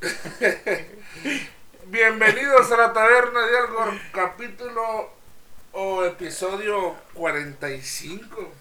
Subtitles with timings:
[1.86, 5.10] Bienvenidos a la taberna de algo, capítulo
[5.72, 8.52] o episodio 45.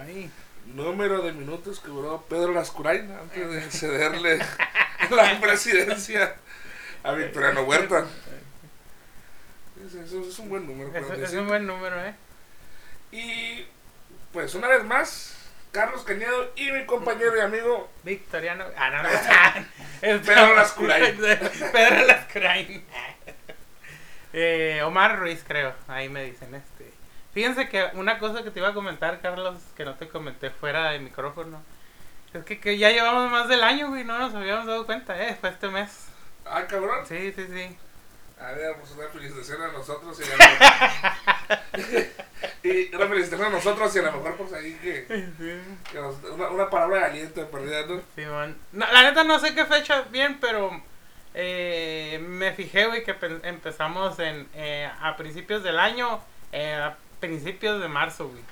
[0.00, 0.30] Ay,
[0.66, 4.38] Número de minutos que duró Pedro Lascurain antes de cederle
[5.10, 6.36] la presidencia
[7.02, 8.06] a Victoriano Huerta.
[9.86, 10.88] Es, es- es un buen número.
[10.90, 11.42] es, es 45.
[11.42, 12.14] un buen número, ¿eh?
[13.10, 13.66] Y
[14.32, 15.34] pues una vez más,
[15.72, 18.64] Carlos Cañedo y mi compañero y amigo Victoriano.
[18.76, 19.08] Ah, no, no.
[20.02, 21.16] Es Pedro Lascurain.
[21.72, 22.84] Pedro Lascurain.
[24.34, 25.74] Eh, Omar Ruiz, creo.
[25.88, 26.90] Ahí me dicen este.
[27.34, 30.90] Fíjense que una cosa que te iba a comentar, Carlos, que no te comenté fuera
[30.90, 31.62] de micrófono.
[32.32, 34.04] Es que, que ya llevamos más del año, güey.
[34.04, 35.36] No nos habíamos dado cuenta, ¿eh?
[35.38, 36.08] Fue este mes.
[36.46, 37.04] Ah, cabrón.
[37.06, 37.76] Sí, sí, sí.
[38.42, 41.82] A ver, pues una felicitación a nosotros y a lo-
[42.62, 45.06] y una felicitación a nosotros y a lo mejor pues ahí que,
[45.90, 48.00] que nos- una, una palabra de aliento de perdida, ¿no?
[48.72, 50.82] La neta no sé qué fecha bien, pero
[51.34, 56.20] eh, me fijé, güey, que pe- empezamos en eh, a principios del año,
[56.52, 58.42] eh, a principios de marzo, güey.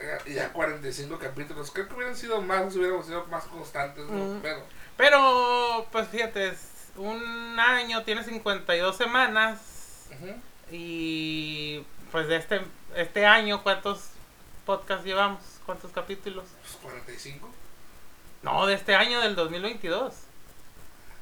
[0.00, 1.70] Eh, y ya 45 capítulos.
[1.72, 4.40] Creo que hubieran sido más, hubiéramos sido más constantes, ¿no?
[4.42, 4.62] Pero,
[4.96, 6.52] Pero, pues fíjate,
[6.98, 10.34] un año tiene 52 semanas ujú,
[10.70, 12.60] y pues de este,
[12.94, 14.10] este año, ¿cuántos
[14.66, 15.40] podcasts llevamos?
[15.64, 16.44] ¿Cuántos capítulos?
[16.62, 17.48] pues 45.
[18.42, 20.14] No, de este año del 2022.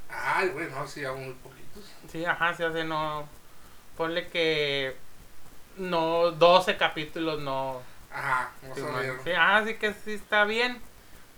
[0.08, 1.84] Ay, güey, no, sí, ya muy poquitos.
[2.10, 3.28] Sí, ajá, se hace no.
[3.96, 4.96] Ponle que.
[5.76, 7.80] No, 12 capítulos no.
[8.12, 8.82] Ajá, no Sí,
[9.24, 10.80] sí, ah, sí que sí está bien.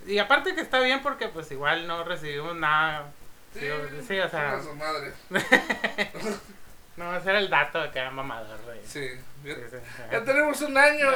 [0.07, 3.13] Y aparte que está bien porque pues igual no recibimos nada.
[3.59, 3.67] Sí,
[4.07, 5.13] sí, o sea, chinga su madre.
[6.97, 8.79] no ese era el dato de que era mamador, güey.
[8.87, 9.09] Sí,
[9.45, 9.55] Ya
[10.17, 10.25] ajá.
[10.25, 11.09] tenemos un año.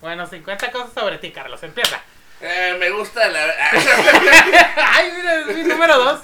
[0.00, 2.00] bueno, 50 cosas sobre ti, Carlos, empieza.
[2.40, 3.44] Eh, me gusta la.
[4.76, 6.20] Ay, mira, es mi número 2.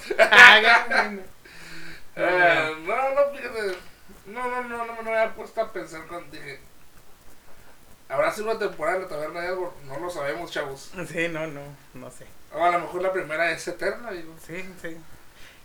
[2.18, 3.76] Eh, no, no, fíjate.
[4.26, 6.60] No, no, no, no, no me había puesto a pensar cuando dije.
[8.08, 9.76] ¿Habrá sido una temporada de la taberna de algo?
[9.84, 10.92] No lo sabemos, chavos.
[11.12, 11.60] Sí, no, no,
[11.94, 12.24] no sé.
[12.56, 14.34] O a lo mejor la primera es eterna, digo.
[14.46, 14.96] Sí, sí.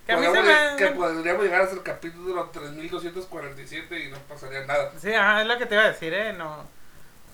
[0.05, 0.75] Que Podríamos me...
[0.77, 4.91] que podríamos llegar hasta el capítulo 3247 y no pasaría nada.
[4.99, 6.33] Sí, ajá, es lo que te iba a decir, ¿eh?
[6.33, 6.67] No.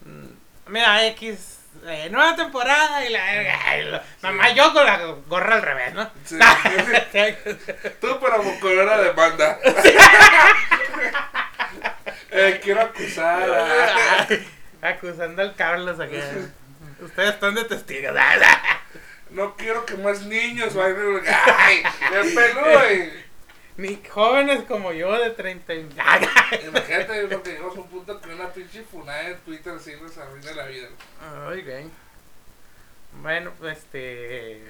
[0.05, 0.27] mm,
[0.71, 1.59] Mira, X.
[1.85, 3.77] eh, nueva temporada y la.
[3.77, 4.97] lo- Mamá, yo con la
[5.27, 6.07] gorra al revés, ¿no?
[6.25, 6.37] Sí.
[8.01, 9.57] Tú, pero con una demanda.
[12.31, 14.27] eh, quiero acusar a.
[14.89, 16.19] Acusando al Carlos aquí.
[17.01, 18.15] Ustedes están de testigos.
[19.31, 21.21] No quiero que más niños vayan.
[21.57, 21.83] ¡Ay!
[22.11, 23.27] ¡Me peló, güey!
[23.77, 25.79] Ni jóvenes como yo de 30 y...
[26.67, 30.17] Imagínate lo que llegamos a un punto que una pinche funada en Twitter sí nos
[30.17, 30.87] arruina la vida.
[31.47, 31.85] Ay, güey.
[33.21, 34.63] Bueno, pues este.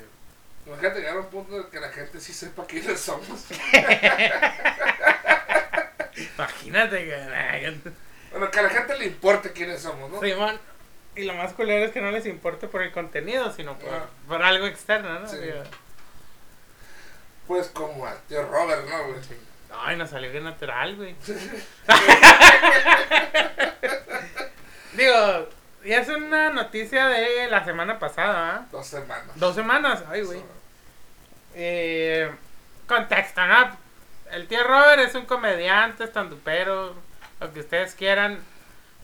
[0.66, 3.46] Imagínate llegar a un punto en que la gente sí sepa quiénes somos.
[6.36, 7.78] Imagínate que.
[8.32, 10.20] Bueno, que a la gente le importe quiénes somos, ¿no?
[10.20, 10.60] Simón.
[11.18, 14.06] Y lo más culero es que no les importe por el contenido, sino por, Ah.
[14.28, 15.28] por algo externo, ¿no?
[15.28, 15.38] Sí.
[17.48, 19.20] Pues como al tío Robert, ¿no, güey?
[19.80, 21.16] Ay, nos salió bien natural, güey.
[24.94, 25.50] Digo,
[25.84, 28.66] y es una noticia de la semana pasada, ¿ah?
[28.72, 29.32] Dos semanas.
[29.36, 30.42] Dos semanas, ay, güey.
[31.56, 32.32] Eh,
[32.88, 33.78] contexto, ¿no?
[34.32, 36.96] El tío Robert es un comediante, estandupero,
[37.40, 38.40] lo que ustedes quieran.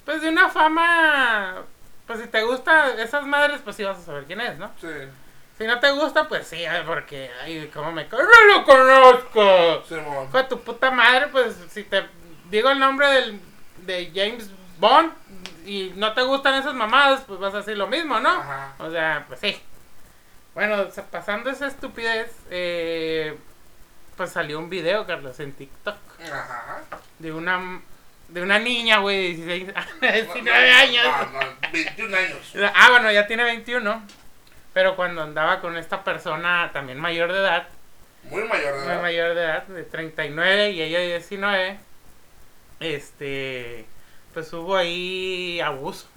[0.06, 1.64] Pues de una fama.
[2.08, 4.70] Pues si te gusta esas madres, pues sí vas a saber quién es, ¿no?
[4.82, 4.88] Sí,
[5.58, 7.32] Si no te gusta, pues sí, porque.
[7.42, 8.08] Ay, ¿cómo me.?
[8.10, 9.84] co- ¡No lo conozco!
[10.28, 12.06] Hijo de tu puta madre, pues si te
[12.50, 13.40] digo el nombre del,
[13.86, 14.50] de James
[14.80, 15.14] Bond
[15.66, 18.30] y no te gustan esas mamadas, pues vas a decir lo mismo, ¿no?
[18.30, 18.74] Ajá.
[18.80, 19.62] O sea, pues sí.
[20.54, 23.38] Bueno, pasando esa estupidez, eh,
[24.18, 25.96] pues salió un video, Carlos, en TikTok
[26.32, 26.82] Ajá.
[27.20, 27.82] de una
[28.34, 31.06] de una niña, güey, de 16, No, 19 no, años.
[31.32, 32.54] No, no, 21 años.
[32.76, 34.04] Ah, bueno, ya tiene 21.
[34.74, 37.68] Pero cuando andaba con esta persona también mayor de edad,
[38.24, 39.02] Muy mayor de muy edad.
[39.02, 41.80] mayor de edad, de 39 y ella de 19,
[42.80, 43.86] este,
[44.34, 46.08] pues hubo ahí abuso.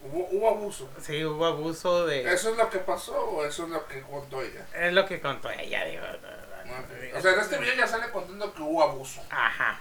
[0.00, 0.88] Hubo, hubo abuso.
[1.02, 2.32] Sí, hubo abuso de...
[2.32, 4.64] ¿Eso es lo que pasó o eso es lo que contó ella?
[4.74, 6.02] Es lo que contó ella, digo.
[7.14, 9.22] O sea, en este video ya sale contando que hubo abuso.
[9.30, 9.78] Ajá.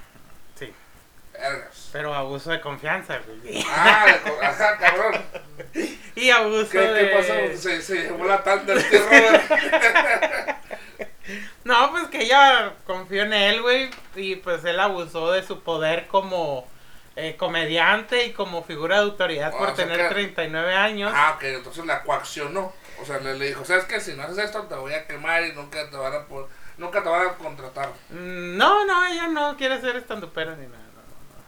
[1.39, 1.89] Vergas.
[1.91, 3.63] Pero abuso de confianza, güey.
[3.69, 4.05] Ah,
[4.41, 5.21] ajá, cabrón.
[6.15, 7.09] Y abuso ¿Qué, de...
[7.09, 7.61] qué pasó?
[7.61, 8.99] Se, se llevó la tanda el tío.
[11.65, 13.89] No, pues que ella confió en él, güey.
[14.15, 16.65] Y pues él abusó de su poder como
[17.17, 21.11] eh, comediante y como figura de autoridad Ah, por sea tener que- 39 años.
[21.13, 22.71] Ah, ok, entonces la coaccionó.
[23.01, 23.99] O sea, le, le dijo, ¿sabes qué?
[23.99, 26.47] Si no haces esto te voy a quemar y nunca te van a, por,
[26.77, 27.89] nunca te van a contratar.
[28.09, 30.76] Mm, No, no, ella no quiere ser estandupera ni nada.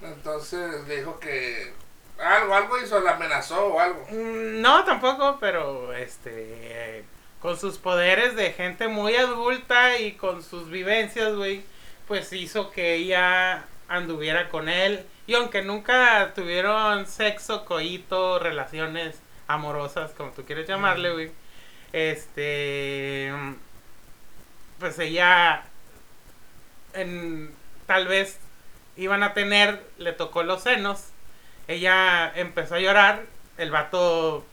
[0.01, 1.73] Entonces le dijo que
[2.19, 4.05] algo, algo hizo, la amenazó o algo.
[4.09, 7.03] Mm, No, tampoco, pero este eh,
[7.41, 11.63] con sus poderes de gente muy adulta y con sus vivencias, güey,
[12.07, 20.11] pues hizo que ella anduviera con él y aunque nunca tuvieron sexo, coito, relaciones amorosas,
[20.11, 21.31] como tú quieres llamarle, güey,
[21.93, 23.31] este
[24.79, 25.63] pues ella
[26.93, 27.51] en
[27.85, 28.37] tal vez
[28.99, 31.05] iban a tener, le tocó los senos,
[31.67, 33.23] ella empezó a llorar,
[33.57, 34.45] el vato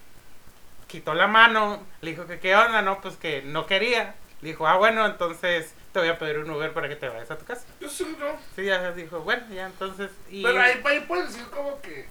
[0.86, 4.14] quitó la mano, le dijo que qué onda, no, pues que no quería.
[4.40, 7.30] Le dijo, ah, bueno, entonces te voy a pedir un Uber para que te vayas
[7.30, 7.66] a tu casa.
[7.80, 8.38] Yo sí, ¿no?
[8.54, 10.10] Sí, ya dijo, bueno, ya entonces.
[10.30, 10.42] Y...
[10.42, 12.06] Pero ahí, ahí puedes decir como que,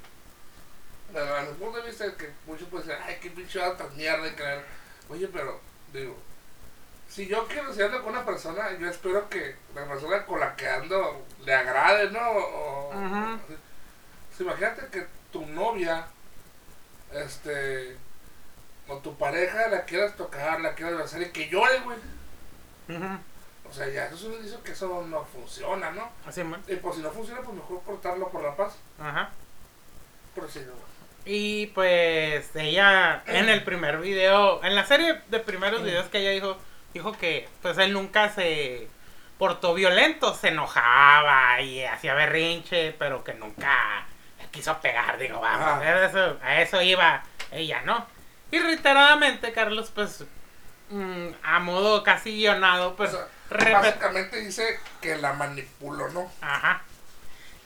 [1.16, 4.66] a mi punto de vista, que muchos pueden decir, ay, qué pinche tan mierda creer.
[5.08, 5.62] Oye, pero,
[5.94, 6.18] digo,
[7.15, 10.67] si yo quiero ando con una persona, yo espero que la persona con la que
[10.67, 12.19] ando le agrade, ¿no?
[12.19, 12.91] O,
[14.35, 16.07] sea, imagínate que tu novia,
[17.13, 17.95] este,
[18.89, 21.97] o tu pareja la quieras tocar, la quieras besar y que llore, güey.
[22.89, 23.19] Ujú.
[23.69, 26.12] O sea, ya eso es un indicio que eso no funciona, ¿no?
[26.27, 26.62] Así, man.
[26.67, 28.75] Y pues si no funciona, pues mejor cortarlo por la paz.
[29.00, 29.29] Ajá.
[30.35, 30.85] Prosigue, güey.
[31.23, 36.31] Y pues ella en el primer video, en la serie de primeros videos que ella
[36.31, 36.57] dijo,
[36.95, 38.88] dijo que pues él nunca se
[39.38, 44.06] portó violento, se enojaba y hacía berrinche, pero que nunca
[44.39, 45.81] le quiso pegar, digo, vamos, Ajá.
[45.81, 47.21] a eso, a eso iba
[47.51, 48.07] ella, ¿no?
[48.50, 50.24] Y reiteradamente Carlos pues
[50.89, 56.31] mm, a modo casi guionado, pues O sea, básicamente dice que la manipuló, ¿no?
[56.39, 56.81] Ajá.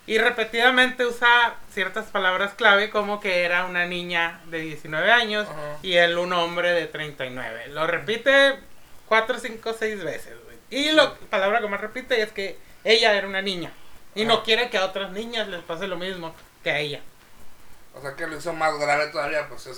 [0.07, 5.77] Y repetidamente usa ciertas palabras clave como que era una niña de 19 años Ajá.
[5.83, 7.67] y él un hombre de 39.
[7.67, 8.57] Lo repite
[9.09, 10.57] 4, 5, 6 veces, güey.
[10.69, 13.71] Y la palabra que más repite es que ella era una niña.
[14.15, 16.33] Y no quiere que a otras niñas les pase lo mismo
[16.63, 17.01] que a ella.
[17.93, 19.73] O sea que lo hizo más grave todavía, pues se,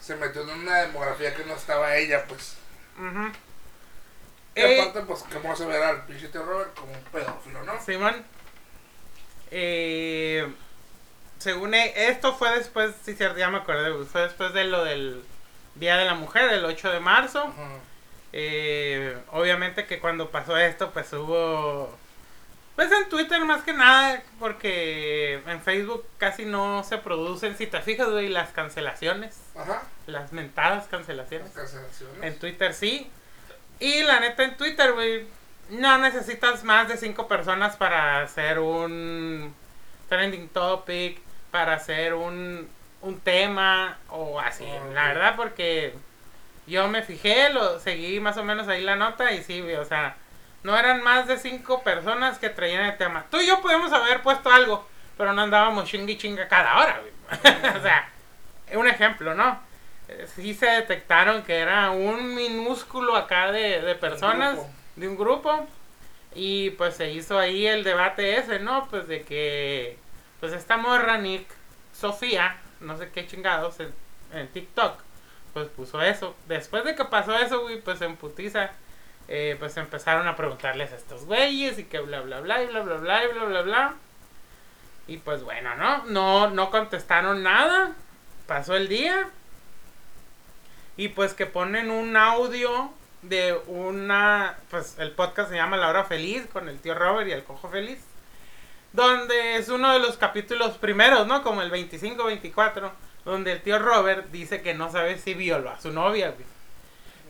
[0.00, 2.56] se metió en una demografía que no estaba ella, pues.
[2.98, 3.32] Ujú.
[4.56, 7.80] Y Eh, aparte, pues, ¿cómo se verá al pinche Robert como un pedófilo, no?
[7.82, 8.24] Simón.
[9.50, 10.52] Eh,
[11.38, 15.22] según e- esto fue después, sí, cierto, ya me güey, fue después de lo del
[15.74, 17.42] Día de la Mujer, el 8 de marzo.
[17.42, 17.78] Ajá.
[18.36, 21.96] Eh, obviamente que cuando pasó esto, pues hubo...
[22.74, 27.80] Pues en Twitter más que nada, porque en Facebook casi no se producen, si te
[27.80, 29.84] fijas, güey, las cancelaciones, Ajá.
[30.08, 31.52] las mentadas Las cancelaciones.
[31.52, 32.22] cancelaciones.
[32.24, 33.08] En Twitter sí.
[33.78, 35.24] Y la neta en Twitter, güey,
[35.70, 39.54] no necesitas más de cinco personas para hacer un
[40.08, 41.20] trending topic,
[41.52, 42.68] para hacer un,
[43.02, 44.66] un tema o así.
[44.66, 45.94] Ah, La verdad porque
[46.66, 50.16] yo me fijé, lo seguí más o menos ahí la nota y sí, o sea,
[50.62, 53.26] no eran más de cinco personas que traían el tema.
[53.30, 57.00] Tú y yo podemos haber puesto algo, pero no andábamos chingui chinga cada hora,
[57.78, 58.08] o sea,
[58.74, 59.60] un ejemplo, ¿no?
[60.08, 64.58] Eh, Sí se detectaron que era un minúsculo acá de, de personas,
[64.96, 65.66] de un grupo,
[66.34, 68.88] y pues se hizo ahí el debate ese, ¿no?
[68.88, 69.98] Pues de que,
[70.40, 71.46] pues esta morra Nick,
[71.92, 73.94] Sofía, no sé qué chingados, en,
[74.32, 74.98] en TikTok,
[75.54, 76.34] pues puso eso.
[76.48, 78.72] Después de que pasó eso, güey, pues en putiza,
[79.28, 82.82] eh, pues empezaron a preguntarles a estos güeyes y que bla bla bla y bla
[82.82, 83.94] bla bla y bla bla bla.
[85.06, 86.04] Y pues bueno, ¿no?
[86.06, 87.92] No, no contestaron nada.
[88.46, 89.28] Pasó el día.
[90.96, 92.90] Y pues que ponen un audio
[93.22, 97.32] de una, pues el podcast se llama La Hora Feliz con el tío Robert y
[97.32, 98.00] el Cojo Feliz.
[98.92, 101.42] Donde es uno de los capítulos primeros, ¿no?
[101.42, 102.90] Como el 25-24.
[103.24, 106.44] Donde el tío Robert dice que no sabe si violó a su novia, güey.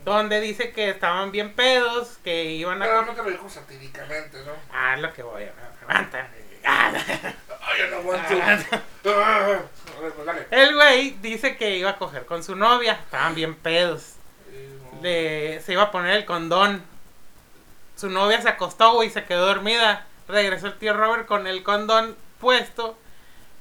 [0.04, 2.86] Donde dice que estaban bien pedos, que iban a...
[2.86, 4.52] Claramente lo dijo satíricamente, ¿no?
[4.72, 5.44] Ah, lo que voy.
[5.82, 6.28] Aguanta.
[6.64, 6.92] Ah.
[7.66, 8.34] Ay, yo no aguanto.
[8.42, 8.58] Ah,
[9.96, 10.46] a ver, pues dale.
[10.50, 12.92] El güey dice que iba a coger con su novia.
[12.92, 14.14] Estaban bien pedos.
[14.92, 15.02] No.
[15.02, 16.82] Le, se iba a poner el condón.
[17.96, 20.06] Su novia se acostó, güey, y se quedó dormida.
[20.28, 22.98] Regresó el tío Robert con el condón puesto.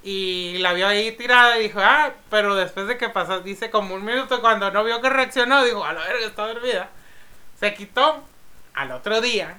[0.04, 3.96] Y la vio ahí tirada y dijo, ah, pero después de que pasó, dice como
[3.96, 6.90] un minuto, cuando no vio que reaccionó, dijo, a la verga, está dormida.
[7.60, 8.24] Se quitó.
[8.74, 9.56] Al otro día,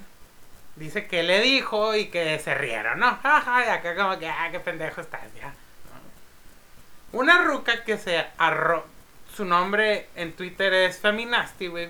[0.75, 3.17] dice que le dijo y que se rieron, ¿no?
[3.23, 5.53] Jaja, y acá como que, ah, qué pendejo estás, ya.
[7.13, 8.85] Una ruca que se arro...
[9.33, 11.89] Su nombre en Twitter es Feminasty, güey.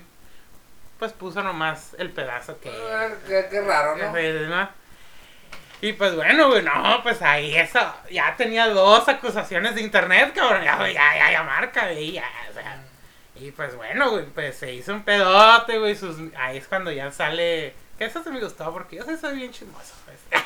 [0.98, 2.70] Pues puso nomás el pedazo que...
[2.70, 4.68] Ah, qué, qué raro, ¿no?
[5.80, 7.80] Y pues bueno, güey, no, pues ahí eso...
[8.10, 10.64] Ya tenía dos acusaciones de internet, cabrón.
[10.64, 12.82] Ya, ya, ya, ya marca, güey, ya, o sea...
[13.38, 15.94] Y pues bueno, güey, pues se hizo un pedote, güey.
[15.94, 16.16] Sus...
[16.36, 17.74] Ahí es cuando ya sale.
[17.98, 20.42] Que eso se me gustó porque yo sí soy bien chismoso, pues.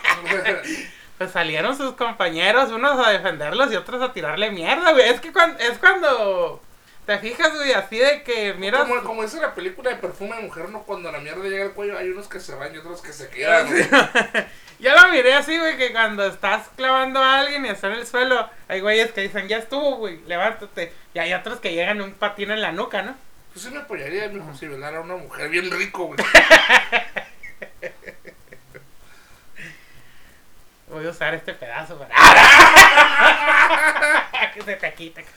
[1.18, 5.08] pues salieron sus compañeros, unos a defenderlos y otros a tirarle mierda, güey.
[5.08, 6.60] Es que cuando, es cuando
[7.06, 8.88] te fijas, güey, así de que miras.
[8.88, 10.82] Como, como dice la película de perfume de mujer, ¿no?
[10.82, 13.28] Cuando la mierda llega al cuello, hay unos que se van y otros que se
[13.28, 13.68] quedan.
[14.80, 18.06] Yo lo miré así, güey, que cuando estás clavando a alguien y está en el
[18.06, 20.90] suelo, hay güeyes que dicen, ya estuvo, güey, levántate.
[21.12, 23.14] Y hay otros que llegan un patín en la nuca, ¿no?
[23.52, 26.18] Pues sí me apoyaría, mijo, si violara a una mujer bien rico, güey.
[30.88, 32.14] Voy a usar este pedazo para...
[34.54, 35.22] que se te quite.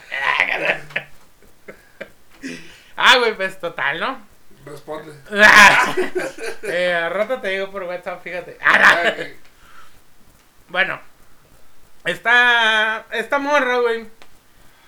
[2.96, 4.33] ah, güey, pues total, ¿no?
[4.65, 5.13] Responde.
[6.63, 8.58] eh, al rato te digo por WhatsApp, fíjate.
[8.62, 9.36] Ay,
[10.70, 11.00] Bueno,
[12.05, 14.05] esta, esta morra, güey,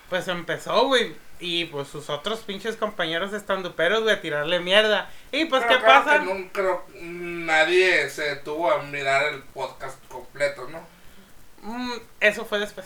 [0.10, 1.16] pues empezó, güey.
[1.40, 5.10] Y pues sus otros pinches compañeros estanduperos, güey, a tirarle mierda.
[5.32, 6.24] Y pues, pero ¿qué claro pasa?
[6.24, 10.88] que creo nadie se detuvo a mirar el podcast completo, ¿no?
[11.62, 12.86] Mm, eso fue después.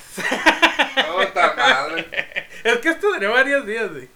[1.36, 2.10] Madre.
[2.64, 4.10] es que esto duró varios días, güey.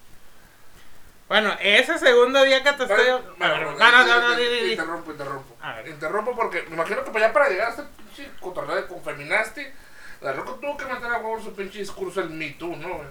[1.34, 3.08] Bueno, ese segundo día que te estoy...
[3.40, 4.40] Bueno, no, no, no, no.
[4.40, 5.58] Interrumpo, interrumpo.
[5.88, 9.66] Interrumpo porque me imagino que para allá para llegar a este pinche cotorreo de Confeminasti,
[10.22, 13.02] la Roca tuvo que meter a huevo su pinche discurso el Me Too, ¿no?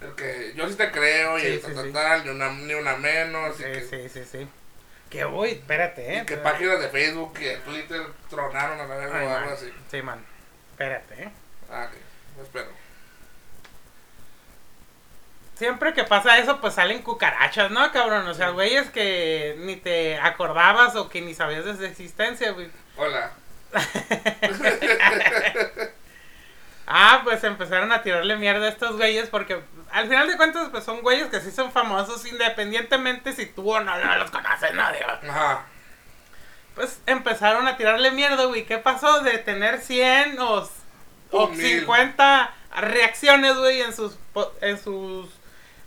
[0.00, 3.58] El que yo sí te creo y tal, tal, ni una, ni una menos.
[3.58, 4.48] Sí, sí, sí, sí.
[5.10, 6.24] Que voy, espérate, eh.
[6.24, 9.70] que páginas de Facebook y de Twitter tronaron a la verga o algo así.
[9.90, 10.24] Sí, man.
[10.70, 11.30] Espérate, eh.
[11.70, 12.42] Ah, ok.
[12.42, 12.70] Espero.
[15.56, 18.28] Siempre que pasa eso, pues salen cucarachas, ¿no, cabrón?
[18.28, 22.70] O sea, güeyes que ni te acordabas o que ni sabías de su existencia, güey.
[22.96, 23.32] Hola.
[26.88, 29.60] Ah, pues empezaron a tirarle mierda a estos güeyes porque
[29.90, 33.80] al final de cuentas, pues son güeyes que sí son famosos independientemente si tú o
[33.80, 34.84] no, no los conoces, ¿no?
[34.92, 35.64] Digo, Ajá.
[36.76, 38.66] Pues empezaron a tirarle mierda, güey.
[38.66, 40.70] ¿Qué pasó de tener 100 o,
[41.32, 41.80] o Un mil.
[41.80, 44.16] 50 reacciones, güey, en sus,
[44.60, 45.28] en sus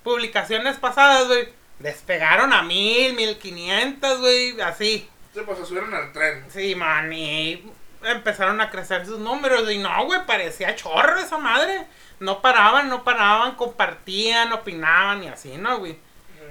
[0.09, 1.49] publicaciones pasadas, güey?
[1.77, 5.07] Despegaron a mil, mil quinientas, güey, así.
[5.33, 6.45] Sí, pues se subieron al tren.
[6.49, 7.63] Sí, man, y
[8.03, 9.71] empezaron a crecer sus números.
[9.71, 11.85] Y no, güey, parecía chorro esa madre.
[12.19, 15.97] No paraban, no paraban, compartían, opinaban y así, ¿no, güey?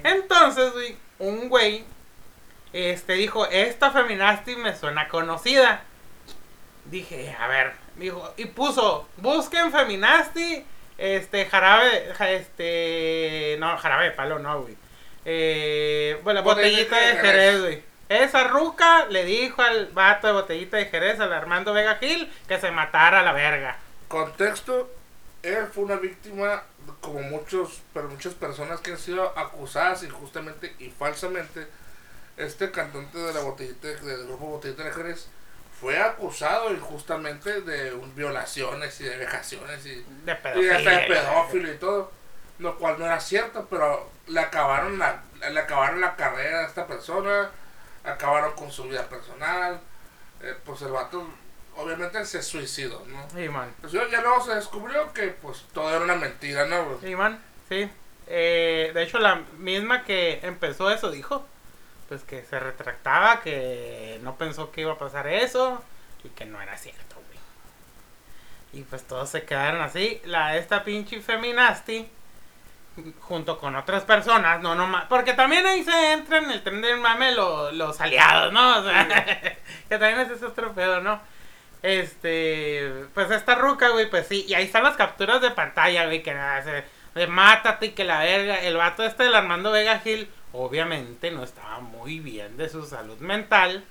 [0.05, 1.85] Entonces, güey, un güey
[2.73, 5.83] este dijo, esta feminasti me suena conocida.
[6.85, 10.65] Dije, a ver, dijo, y puso, busquen feminasti,
[10.99, 14.76] este, jarabe, ja- este, no, jarabe de palo, no, güey.
[15.25, 17.28] Eh, bueno, Botellita botellita de.
[17.28, 17.83] Jerez, güey.
[18.09, 22.59] Esa ruca le dijo al vato de botellita de Jerez, al Armando Vega Gil, que
[22.59, 23.76] se matara a la verga.
[24.09, 24.90] Contexto,
[25.43, 26.62] él fue una víctima,
[27.02, 31.67] como muchos, pero muchas personas que han sido acusadas injustamente y falsamente.
[32.38, 35.28] Este cantante de la botellita, del grupo Botellita de Jerez,
[35.80, 40.76] fue acusado injustamente de un- violaciones y de vejaciones y, De y pedofilia.
[40.76, 42.12] hasta de pedófilo y todo.
[42.58, 46.87] Lo cual no era cierto, pero le acabaron la, le acabaron la carrera a esta
[46.88, 47.50] persona,
[48.04, 49.80] acabaron con su vida personal.
[50.42, 51.26] eh, pues el vato
[51.76, 53.28] obviamente se suicidó, ¿no?
[53.35, 53.73] Sí, man.
[53.80, 56.99] Pues ya ya luego se descubrió que pues todo era una mentira, ¿no?
[57.00, 57.88] Sí, man, sí.
[58.26, 61.47] Eh, de hecho, la misma que empezó eso dijo,
[62.09, 65.83] pues que se retractaba, que no pensó que iba a pasar eso
[66.25, 67.38] y que no era cierto, güey.
[68.81, 70.21] Y pues todos se quedaron así.
[70.25, 72.09] La esta pinche feminasti,
[73.21, 76.99] junto con otras personas, no nomás, porque también ahí se entra en el tren del
[76.99, 78.79] mame lo- los aliados, ¿no?
[78.79, 79.07] O sea,
[79.88, 81.21] que también es ese otro pedo, ¿no?
[81.83, 86.23] Este, pues esta ruca, güey, pues sí, y ahí están las capturas de pantalla, güey,
[86.25, 86.85] que hace
[87.15, 91.43] de mátate y que la verga, el vato este del Armando Vega Gil, obviamente no
[91.43, 93.85] estaba muy bien de su salud mental,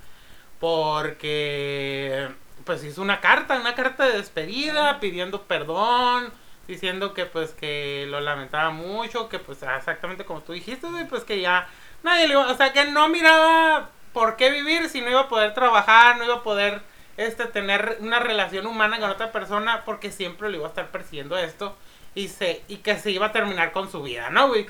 [0.59, 2.27] porque
[2.65, 6.31] pues hizo una carta, una carta de despedida, pidiendo perdón,
[6.67, 11.39] diciendo que pues que lo lamentaba mucho, que pues exactamente como tú dijiste, pues que
[11.39, 11.67] ya
[12.03, 15.29] nadie le iba, o sea, que no miraba por qué vivir si no iba a
[15.29, 16.81] poder trabajar, no iba a poder
[17.17, 21.37] este tener una relación humana con otra persona porque siempre le iba a estar persiguiendo
[21.37, 21.75] esto
[22.17, 24.65] y se y que se iba a terminar con su vida, ¿no, güey?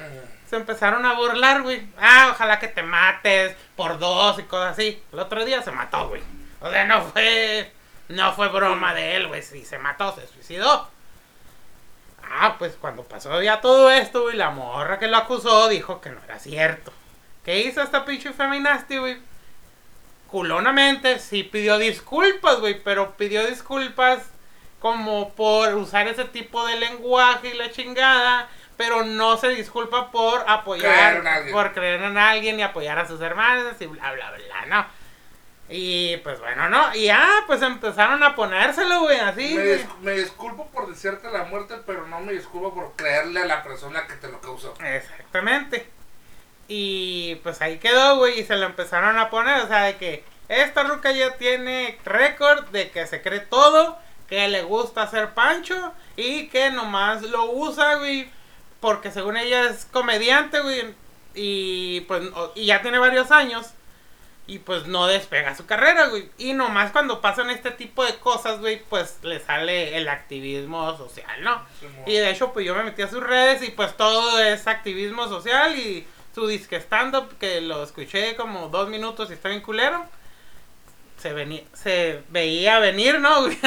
[0.50, 1.88] Se empezaron a burlar, güey.
[1.98, 5.02] Ah, ojalá que te mates por dos y cosas así.
[5.14, 6.22] El otro día se mató, güey.
[6.60, 7.72] O sea, no fue
[8.10, 9.42] no fue broma de él, güey.
[9.42, 10.90] Si se mató, se suicidó.
[12.30, 16.10] Ah, pues cuando pasó ya todo esto, güey, la morra que lo acusó dijo que
[16.10, 16.92] no era cierto.
[17.46, 19.20] ¿Qué hizo esta pinche feminasti, güey?
[20.28, 24.20] Culonamente sí pidió disculpas, güey, pero pidió disculpas
[24.80, 30.44] como por usar ese tipo de lenguaje y la chingada, pero no se disculpa por
[30.48, 34.86] apoyar, por creer en alguien y apoyar a sus hermanos y bla, bla, bla, ¿no?
[35.70, 36.96] Y pues bueno, ¿no?
[36.96, 39.54] Y ya, pues empezaron a ponérselo, güey, así.
[39.56, 39.78] Me, güey.
[39.80, 43.64] dis- me disculpo por desearte la muerte, pero no me disculpo por creerle a la
[43.64, 44.76] persona que te lo causó.
[44.82, 45.90] Exactamente.
[46.70, 50.24] Y pues ahí quedó, güey, y se lo empezaron a poner, o sea, de que
[50.50, 55.94] esta ruca ya tiene récord de que se cree todo, que le gusta hacer pancho
[56.16, 58.30] y que nomás lo usa, güey,
[58.80, 60.94] porque según ella es comediante, güey,
[61.34, 62.24] y pues
[62.56, 63.74] y ya tiene varios años
[64.48, 66.30] y pues no despega su carrera, güey.
[66.38, 71.44] Y nomás cuando pasan este tipo de cosas, güey, pues le sale el activismo social,
[71.44, 71.62] ¿no?
[72.06, 75.28] Y de hecho, pues yo me metí a sus redes y pues todo es activismo
[75.28, 80.06] social y su disque stand-up, que lo escuché como dos minutos y está bien culero,
[81.18, 83.42] se, venía, se veía venir, ¿no?
[83.46, 83.58] güey?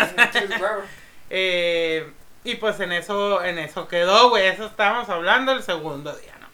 [1.30, 2.10] Eh,
[2.44, 4.46] y pues en eso, en eso quedó, güey.
[4.46, 6.48] Eso estábamos hablando el segundo día, ¿no?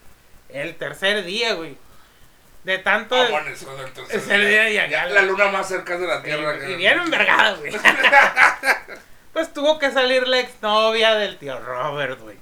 [0.48, 1.76] El tercer día, güey.
[2.64, 3.14] De tanto...
[3.14, 4.86] Amaneció del tercer Ese día día.
[4.88, 6.56] ya- Ya la luna más cerca de la Tierra.
[6.68, 7.72] Y, y bien envergado, güey.
[9.32, 12.36] pues tuvo que salir la exnovia del tío Robert, güey.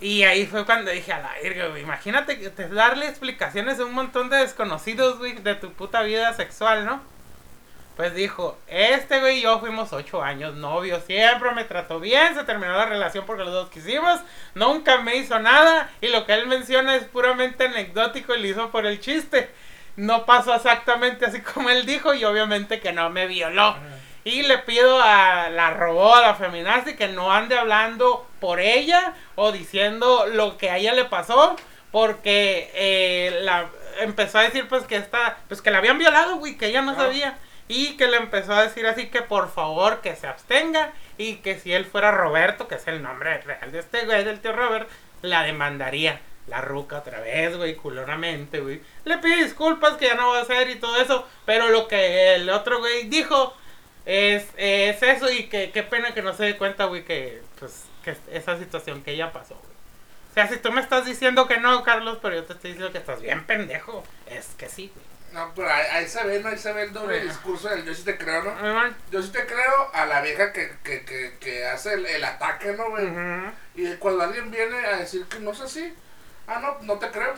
[0.00, 1.82] Y ahí fue cuando dije a la verga, güey.
[1.82, 6.32] Imagínate que te darle explicaciones a un montón de desconocidos, güey, de tu puta vida
[6.34, 7.02] sexual, ¿no?
[8.00, 12.44] Pues dijo, este güey y yo fuimos ocho años novios, siempre me trató bien, se
[12.44, 14.18] terminó la relación porque los dos quisimos,
[14.54, 18.70] nunca me hizo nada y lo que él menciona es puramente anecdótico y lo hizo
[18.70, 19.50] por el chiste.
[19.96, 23.76] No pasó exactamente así como él dijo y obviamente que no me violó.
[24.24, 29.12] Y le pido a la robó, a la feminazi, que no ande hablando por ella
[29.34, 31.54] o diciendo lo que a ella le pasó,
[31.90, 33.66] porque eh, la
[34.00, 36.92] empezó a decir pues que esta, pues que la habían violado, güey, que ella no
[36.92, 36.96] Ah.
[36.96, 37.38] sabía.
[37.70, 41.56] Y que le empezó a decir así que por favor que se abstenga y que
[41.56, 44.88] si él fuera Roberto, que es el nombre real de este güey, del tío Robert,
[45.22, 46.20] la demandaría.
[46.48, 48.80] La ruca otra vez, güey, culonamente, güey.
[49.04, 52.34] Le pide disculpas que ya no va a hacer y todo eso, pero lo que
[52.34, 53.54] el otro güey dijo
[54.04, 57.84] es, es eso y que qué pena que no se dé cuenta, güey, que pues
[58.02, 59.76] que esa situación que ella pasó, güey.
[60.32, 62.90] O sea, si tú me estás diciendo que no, Carlos, pero yo te estoy diciendo
[62.90, 65.09] que estás bien pendejo, es que sí, güey.
[65.32, 66.48] No, pero ahí, ahí se ve, ¿no?
[66.48, 68.94] Ahí se ve el doble discurso del yo sí te creo, ¿no?
[69.10, 72.72] Yo sí te creo a la vieja que, que, que, que hace el, el ataque,
[72.72, 73.06] ¿no, güey?
[73.06, 73.52] Ujú.
[73.76, 75.94] Y cuando alguien viene a decir que no es así,
[76.48, 77.34] ah, no, no te creo.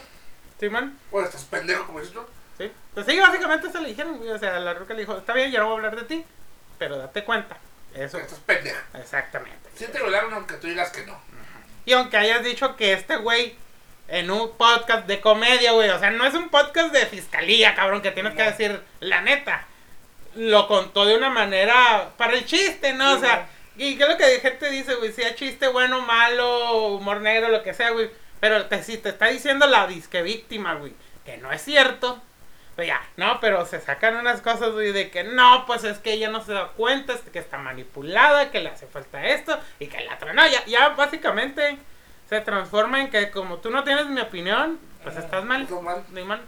[0.59, 0.99] ¿Sí, man?
[1.11, 2.25] Pues estás pendejo, como dices tú.
[2.57, 2.73] Sí.
[2.95, 4.21] Pues sí, básicamente se le dijeron.
[4.27, 6.25] O sea, la ruca le dijo, está bien, ya no voy a hablar de ti,
[6.79, 7.59] pero date cuenta.
[7.95, 8.19] Eso.
[8.19, 8.83] Estás pendeja.
[8.95, 9.69] Exactamente.
[9.77, 11.21] Sí te violaron aunque tú digas que no.
[11.85, 13.57] Y aunque hayas dicho que este güey
[14.13, 18.03] en un podcast de comedia, güey, o sea, no es un podcast de fiscalía, cabrón,
[18.03, 19.65] que tienes que decir la neta.
[20.35, 23.11] Lo contó de una manera para el chiste, ¿no?
[23.13, 23.49] Sí, o sea,
[23.79, 27.63] y qué es lo que gente dice, güey, sea chiste bueno, malo, humor negro, lo
[27.63, 28.11] que sea, güey.
[28.39, 30.93] Pero te, si te está diciendo la disque víctima, güey,
[31.25, 32.21] que no es cierto.
[32.77, 36.13] Pues ya, no, pero se sacan unas cosas, güey, de que no, pues es que
[36.13, 39.87] ella no se da cuenta, es que está manipulada, que le hace falta esto y
[39.87, 40.35] que la otra.
[40.35, 41.79] No, ya, ya básicamente
[42.33, 45.69] se transforma en que como tú no tienes mi opinión, pues estás mal.
[45.83, 46.03] mal.
[46.25, 46.41] Mal.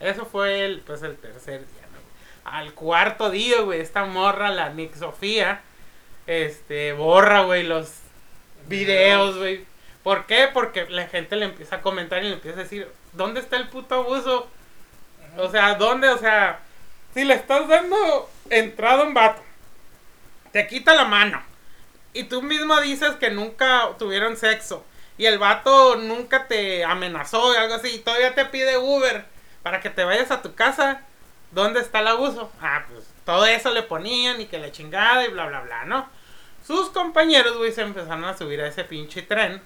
[0.00, 2.50] Eso fue el, pues el tercer día, ¿no?
[2.50, 5.60] Al cuarto día, güey, esta morra, la Nick Sofía,
[6.26, 7.96] este, borra, güey, los
[8.66, 9.66] videos, güey.
[10.02, 10.48] ¿Por qué?
[10.50, 13.68] Porque la gente le empieza a comentar y le empieza a decir, ¿dónde está el
[13.68, 14.48] puto abuso?
[15.36, 16.08] O sea, ¿dónde?
[16.08, 16.60] O sea,
[17.12, 19.42] si le estás dando entrada a un vato,
[20.52, 21.42] te quita la mano.
[22.14, 24.82] Y tú mismo dices que nunca tuvieron sexo.
[25.18, 27.88] Y el vato nunca te amenazó o algo así.
[27.88, 29.24] Y todavía te pide Uber
[29.62, 31.02] para que te vayas a tu casa.
[31.52, 32.52] ¿Dónde está el abuso?
[32.60, 36.08] Ah, pues todo eso le ponían y que la chingada y bla, bla, bla, ¿no?
[36.66, 39.62] Sus compañeros, güey, se empezaron a subir a ese pinche tren.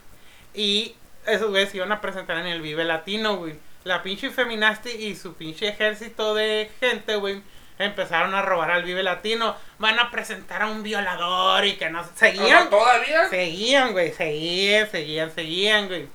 [0.54, 0.94] Y
[1.26, 3.58] esos güeyes se iban a presentar en el Vive Latino, güey.
[3.84, 7.42] La pinche feminazi y su pinche ejército de gente, güey,
[7.84, 9.56] empezaron a robar al Vive Latino.
[9.78, 12.70] Van a presentar a un violador y que no seguían.
[12.70, 13.28] ¿Todavía?
[13.28, 16.08] Seguían, güey, seguían, seguían, seguían, güey.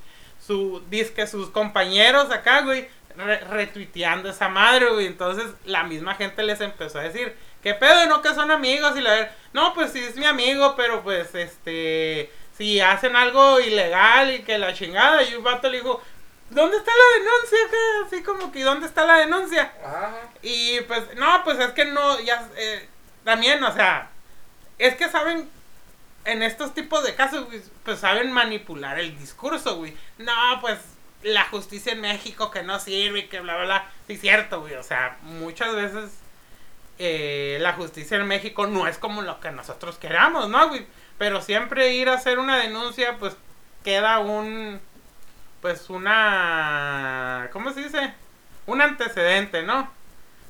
[0.45, 0.83] Su,
[1.15, 5.07] que sus compañeros acá, güey, re- retuiteando esa madre, güey.
[5.07, 8.05] Entonces la misma gente les empezó a decir, ¿qué pedo?
[8.05, 12.29] No que son amigos y la no, pues sí es mi amigo, pero pues este,
[12.55, 16.01] si hacen algo ilegal y que la chingada, y un vato le dijo,
[16.49, 17.59] ¿dónde está la denuncia?
[18.05, 19.73] Así como que, ¿dónde está la denuncia?
[19.83, 20.13] Ajá.
[20.41, 22.87] Y pues, no, pues es que no, ya, eh,
[23.23, 24.09] también, o sea,
[24.77, 25.49] es que saben,
[26.25, 27.47] en estos tipos de casos,
[27.83, 29.95] pues saben manipular el discurso, güey.
[30.17, 30.79] No, pues
[31.23, 33.89] la justicia en México que no sirve y que bla, bla, bla.
[34.07, 36.11] Sí, cierto, güey, o sea, muchas veces
[36.99, 40.85] eh, la justicia en México no es como lo que nosotros queramos, ¿no, güey?
[41.17, 43.35] Pero siempre ir a hacer una denuncia, pues
[43.83, 44.79] queda un,
[45.65, 48.13] pues una, ¿cómo se dice?
[48.67, 49.91] Un antecedente, ¿no?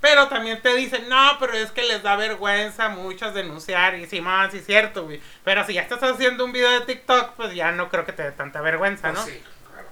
[0.02, 3.96] Pero también te dicen, no, pero es que les da vergüenza a muchos denunciar.
[3.96, 5.22] Y sí, más, sí, cierto, güey.
[5.46, 8.24] Pero si ya estás haciendo un video de TikTok, pues ya no creo que te
[8.24, 9.26] dé tanta vergüenza, Pues ¿no?
[9.26, 9.88] sí, claro.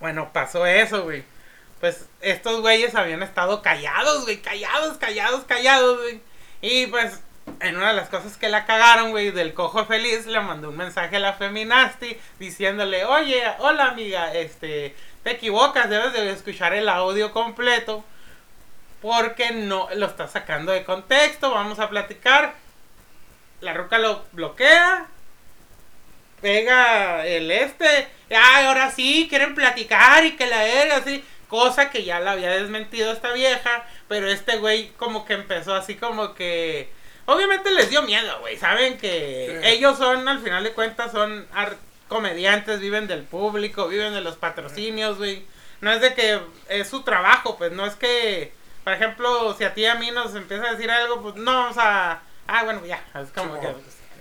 [0.00, 1.22] Bueno, pasó eso, güey.
[1.78, 4.40] Pues estos güeyes habían estado callados, güey.
[4.40, 6.22] Callados, callados, callados, güey.
[6.62, 7.20] Y pues,
[7.60, 10.76] en una de las cosas que la cagaron, güey, del cojo feliz, le mandó un
[10.76, 16.88] mensaje a la feminasti diciéndole, oye, hola amiga, este, te equivocas, debes de escuchar el
[16.88, 18.04] audio completo.
[19.00, 21.52] Porque no lo está sacando de contexto.
[21.52, 22.54] Vamos a platicar.
[23.60, 25.06] La ruca lo bloquea
[26.40, 32.04] pega el este, ay, ahora sí, quieren platicar y que la verga, así, cosa que
[32.04, 36.90] ya la había desmentido esta vieja, pero este güey como que empezó así como que,
[37.28, 39.68] obviamente les dio miedo, güey, saben que Sí.
[39.68, 41.46] ellos son, al final de cuentas, son
[42.08, 45.44] comediantes, viven del público, viven de los patrocinios, güey,
[45.82, 49.74] no es de que es su trabajo, pues no es que, por ejemplo, si a
[49.74, 52.84] ti y a mí nos empieza a decir algo, pues no vamos a, ah, bueno,
[52.86, 53.66] ya, es como que...
[53.66, 53.78] bueno.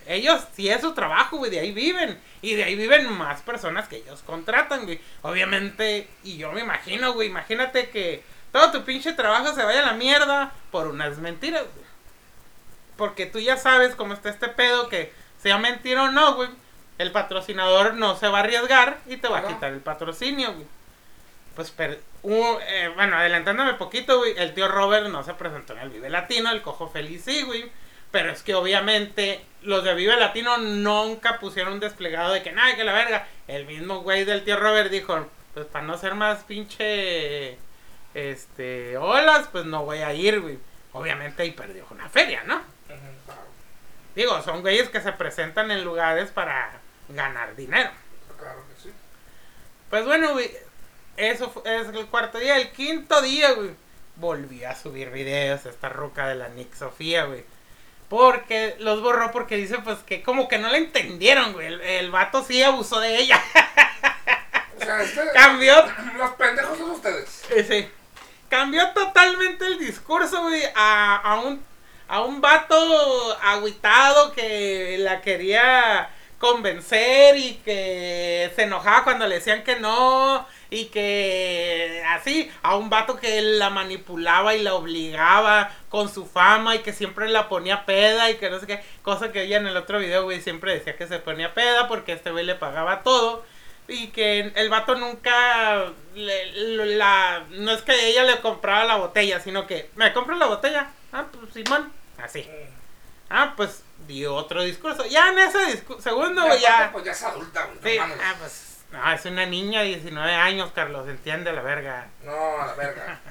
[0.09, 2.17] Ellos sí es su trabajo, güey, de ahí viven.
[2.41, 5.01] Y de ahí viven más personas que ellos contratan, güey.
[5.21, 9.87] Obviamente, y yo me imagino, güey, imagínate que todo tu pinche trabajo se vaya a
[9.87, 11.86] la mierda por unas mentiras, güey.
[12.97, 16.49] Porque tú ya sabes cómo está este pedo, que sea mentira o no, güey.
[16.97, 20.65] El patrocinador no se va a arriesgar y te va a quitar el patrocinio, güey.
[21.55, 25.79] Pues, per- un- eh, bueno, adelantándome poquito, güey, el tío Robert no se presentó en
[25.79, 27.71] el Vive Latino, el Cojo Feliz sí, güey.
[28.11, 32.75] Pero es que obviamente los de Vive Latino nunca pusieron un desplegado de que nada,
[32.75, 33.27] que la verga.
[33.47, 37.57] El mismo güey del tío Robert dijo, pues para no ser más pinche,
[38.13, 40.57] este, olas, pues no voy a ir, güey.
[40.93, 42.61] Obviamente ahí perdió una feria, ¿no?
[44.17, 46.71] Digo, son güeyes que se presentan en lugares para
[47.09, 47.91] ganar dinero.
[48.39, 48.91] claro que sí.
[49.91, 50.49] Pues bueno, güey,
[51.17, 52.57] eso es el cuarto día.
[52.57, 53.75] El quinto día, güey,
[54.15, 57.45] volví a subir videos esta ruca de la Nick Sofía, güey.
[58.09, 61.67] Porque los borró porque dice, pues, que como que no la entendieron, güey.
[61.67, 63.39] El, el vato sí abusó de ella.
[64.77, 65.75] O sea, este, Cambió,
[66.17, 67.43] los pendejos son ustedes.
[67.51, 67.91] eh, sí.
[68.49, 71.63] Cambió totalmente el discurso, güey, a, a un
[72.07, 79.63] a un vato agüitado que la quería convencer y que se enojaba cuando le decían
[79.63, 86.13] que no y que así a un vato que la manipulaba y la obligaba con
[86.13, 89.43] su fama y que siempre la ponía peda y que no sé qué cosa que
[89.43, 92.45] ella en el otro video güey siempre decía que se ponía peda porque este güey
[92.45, 93.43] le pagaba todo
[93.87, 99.39] y que el vato nunca le- la no es que ella le compraba la botella
[99.39, 102.49] sino que me compro la botella ah pues Simón así
[103.29, 107.23] ah pues dio otro discurso ya en ese discurso segundo güey ya Pues ya es
[107.23, 107.95] adulta, güey.
[107.95, 112.07] Sí, ah, pues, no, es una niña de 19 años, Carlos, entiende la verga.
[112.23, 113.19] No, a la verga.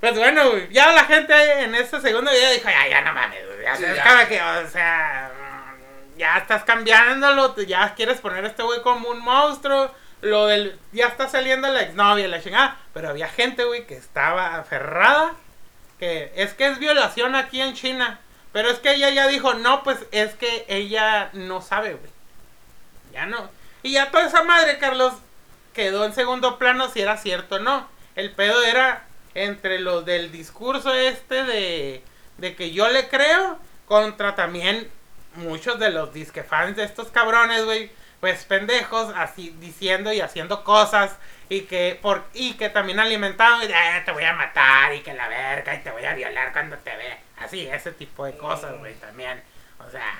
[0.00, 3.74] Pues bueno, ya la gente en ese segundo video dijo, ya, ya no mames, ya,
[3.76, 4.28] Sí, ya.
[4.28, 5.43] que, o sea, mm,
[6.16, 11.08] ya estás cambiándolo, ya quieres poner a este güey como un monstruo, lo del, ya
[11.08, 15.34] está saliendo la exnovia, la chingada, pero había gente, güey, que estaba aferrada,
[15.98, 18.20] que es que es violación aquí en China,
[18.52, 22.10] pero es que ella ya dijo, no, pues es que ella no sabe, güey,
[23.12, 23.50] ya no,
[23.84, 25.12] y ya toda esa madre, Carlos,
[25.74, 27.86] quedó en segundo plano si era cierto o no.
[28.16, 32.02] El pedo era entre los del discurso este de,
[32.38, 34.90] de que yo le creo contra también
[35.36, 37.90] muchos de los disque fans de estos cabrones, güey.
[38.20, 41.16] Pues pendejos así diciendo y haciendo cosas
[41.50, 45.28] y que por y que también alimentaban "Ah, te voy a matar y que la
[45.28, 47.18] verga y te voy a violar cuando te ve.
[47.38, 49.42] Así, ese tipo de cosas, güey, también.
[49.86, 50.18] O sea,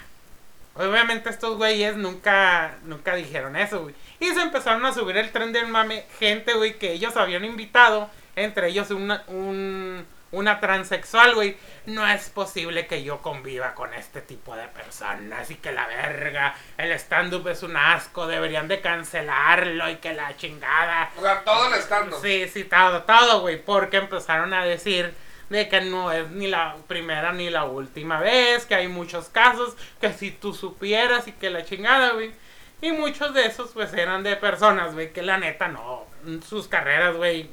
[0.77, 3.95] Obviamente estos güeyes nunca, nunca dijeron eso, güey.
[4.19, 8.11] Y se empezaron a subir el tren del mame gente, güey, que ellos habían invitado.
[8.37, 11.57] Entre ellos una, un, una transexual, güey.
[11.87, 16.55] No es posible que yo conviva con este tipo de personas y que la verga,
[16.79, 21.11] el stand-up es un asco, deberían de cancelarlo y que la chingada.
[21.17, 22.21] O sea, todo el estando.
[22.21, 23.63] Sí, sí, todo, todo, güey.
[23.63, 25.15] Porque empezaron a decir
[25.49, 29.77] de que no es ni la primera ni la última vez, que hay muchos casos,
[30.01, 32.33] que si tú supieras y que la chingada, güey.
[32.81, 36.07] Y muchos de esos, pues, eran de personas, güey, que la neta no,
[36.47, 37.49] sus carreras, güey,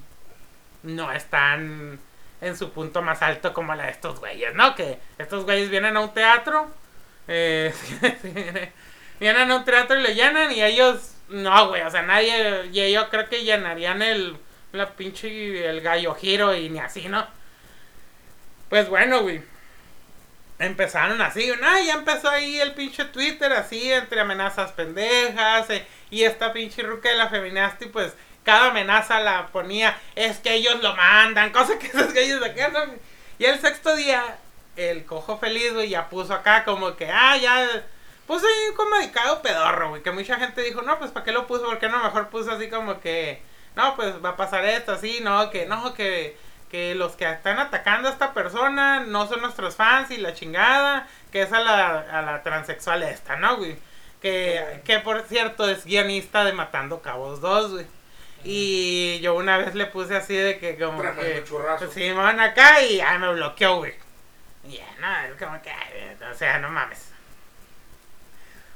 [0.84, 2.00] no están
[2.42, 4.76] en su punto más alto como la de estos güeyes, ¿no?
[4.76, 6.72] Que estos güeyes vienen a un teatro,
[7.28, 7.74] eh,
[9.20, 12.92] vienen a un teatro y lo llenan y ellos, no, güey, o sea, nadie, y
[12.92, 14.38] yo creo que llenarían el,
[14.72, 17.26] la pinche, el gallo giro y ni así, ¿no?
[18.70, 19.42] Pues bueno, güey.
[20.60, 26.24] empezaron así, no, ya empezó ahí el pinche Twitter así, entre amenazas pendejas, eh, y
[26.24, 30.96] esta pinche ruca de la feminazi, pues, cada amenaza la ponía, es que ellos lo
[30.96, 32.80] mandan, cosa que esos ellos sacan, ¿no?
[33.40, 34.38] Y el sexto día,
[34.76, 37.68] el cojo feliz, güey, ya puso acá como que, ah, ya,
[38.28, 41.48] puso ahí un comunicado pedorro, güey, que mucha gente dijo, no, pues, ¿para qué lo
[41.48, 41.66] puso?
[41.66, 42.04] ¿Por qué no?
[42.04, 43.42] Mejor puso así como que,
[43.76, 46.38] no, pues, va a pasar esto, así, no, que, no, que
[46.72, 51.06] que los que están atacando a esta persona no son nuestros fans y la chingada,
[51.30, 53.76] que es a la, a la transexual esta, ¿no, güey?
[54.22, 57.86] Que, que por cierto es guionista de Matando Cabos 2, güey.
[58.44, 61.44] Y yo una vez le puse así de que como que...
[61.48, 63.94] Pues, sí, me van acá y ya me bloqueó, güey.
[64.68, 65.72] Y ya, no, es como que...
[66.32, 67.12] O sea, no mames.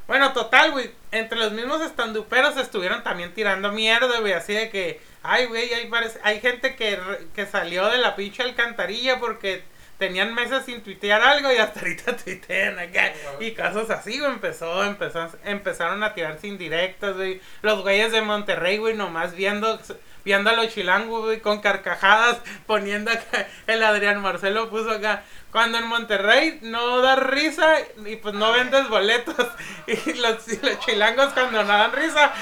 [0.08, 0.92] Bueno, total, güey.
[1.12, 4.34] Entre los mismos estanduperos estuvieron también tirando mierda, güey.
[4.34, 7.00] Así de que Ay, güey, hay, hay gente que,
[7.34, 9.64] que salió de la pinche alcantarilla porque
[9.98, 13.14] tenían meses sin tuitear algo y hasta ahorita tuitean acá.
[13.40, 17.42] Y casos así, güey, empezó, empezó, empezaron a tirarse indirectas, güey.
[17.62, 19.80] Los güeyes de Monterrey, güey, nomás viendo,
[20.24, 25.78] viendo a los chilangos, güey, con carcajadas, poniendo acá, el Adrián Marcelo puso acá, cuando
[25.78, 29.36] en Monterrey no da risa y pues no vendes boletos.
[29.88, 30.44] Y los,
[30.84, 32.34] chilangos cuando no dan risa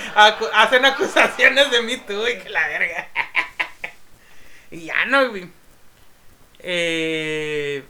[0.54, 3.10] hacen acusaciones de mí tú y que la verga.
[4.72, 5.63] y ya no, güey.
[6.64, 7.84] Eh,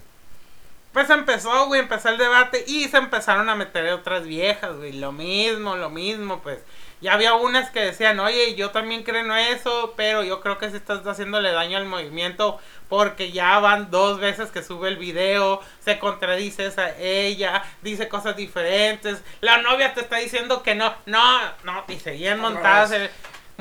[0.92, 4.94] pues empezó, güey, empezó el debate y se empezaron a meter otras viejas, güey.
[4.94, 6.60] Lo mismo, lo mismo, pues
[7.04, 10.70] ya había unas que decían, oye, yo también creo en eso, pero yo creo que
[10.70, 15.60] se estás haciéndole daño al movimiento porque ya van dos veces que sube el video,
[15.84, 21.42] se contradice a ella, dice cosas diferentes, la novia te está diciendo que no, no,
[21.64, 22.94] no, y seguían montadas.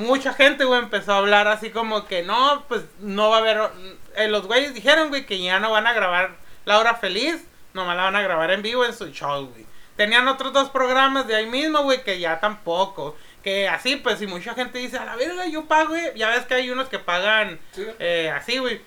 [0.02, 3.70] Mucha gente, güey, empezó a hablar así como que no, pues no va a haber,
[4.16, 7.96] eh, los güeyes dijeron, güey, que ya no van a grabar La Hora Feliz, nomás
[7.96, 9.66] la van a grabar en vivo en su show, güey.
[9.96, 13.16] Tenían otros dos programas de ahí mismo, güey, que ya tampoco.
[13.42, 16.54] Que así, pues, si mucha gente dice, a la verga, yo pago, Ya ves que
[16.54, 17.58] hay unos que pagan
[17.98, 18.80] eh, así, güey.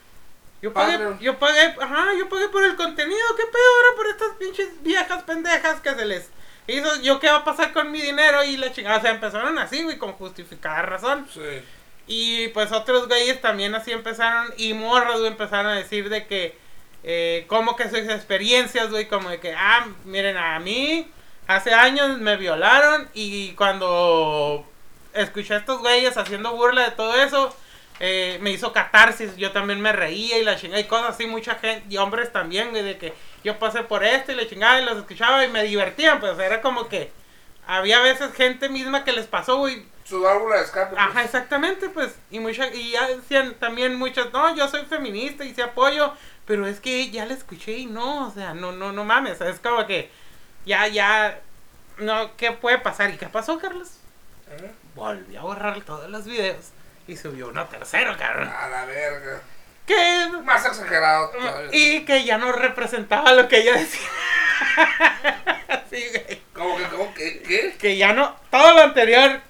[0.62, 3.22] Yo pagué, yo pagué, ajá, yo pagué por el contenido.
[3.38, 6.32] ¿Qué pedo ahora por estas pinches viejas pendejas que se les
[6.68, 7.02] hizo?
[7.02, 8.44] ¿Yo qué va a pasar con mi dinero?
[8.44, 11.28] Y la chingada, o sea, empezaron así, güey, con justificada razón.
[11.34, 11.42] Sí.
[12.08, 16.58] Y pues otros güeyes también así empezaron, y morros, güey, empezaron a decir de que,
[17.04, 21.10] eh, como que sus experiencias, güey, como de que, ah, miren, a mí
[21.48, 24.66] hace años me violaron y cuando
[25.14, 27.56] escuché a estos güeyes haciendo burla de todo eso,
[28.00, 31.56] eh, me hizo catarsis, yo también me reía y la chingada y cosas así, mucha
[31.56, 33.14] gente, y hombres también, güey, de que
[33.46, 36.62] yo pasé por esto y la chingada y los escuchaba y me divertían, pues era
[36.62, 37.12] como que
[37.68, 39.86] había veces gente misma que les pasó, güey.
[40.04, 40.96] Su válvula de escape.
[40.98, 41.26] Ajá, pues.
[41.26, 45.62] exactamente, pues, y mucha, y ya decían también muchas, no, yo soy feminista y se
[45.62, 46.14] apoyo,
[46.46, 49.60] pero es que ya la escuché y no, o sea, no, no, no mames, es
[49.60, 50.10] como que
[50.66, 51.40] ya, ya,
[52.00, 53.12] no, ¿qué puede pasar?
[53.12, 53.92] ¿Y qué pasó, Carlos?
[54.50, 54.72] ¿Eh?
[54.96, 56.72] Volvió a borrar todos los videos
[57.08, 58.48] y subió uno tercero, cabrón.
[58.48, 59.42] A la verga.
[59.86, 60.28] Que...
[60.44, 61.32] Más exagerado
[61.72, 64.08] Y que ya no representaba lo que ella decía.
[65.92, 66.04] sí,
[66.54, 67.76] ¿Cómo que, cómo que, qué?
[67.80, 69.42] Que ya no, todo lo anterior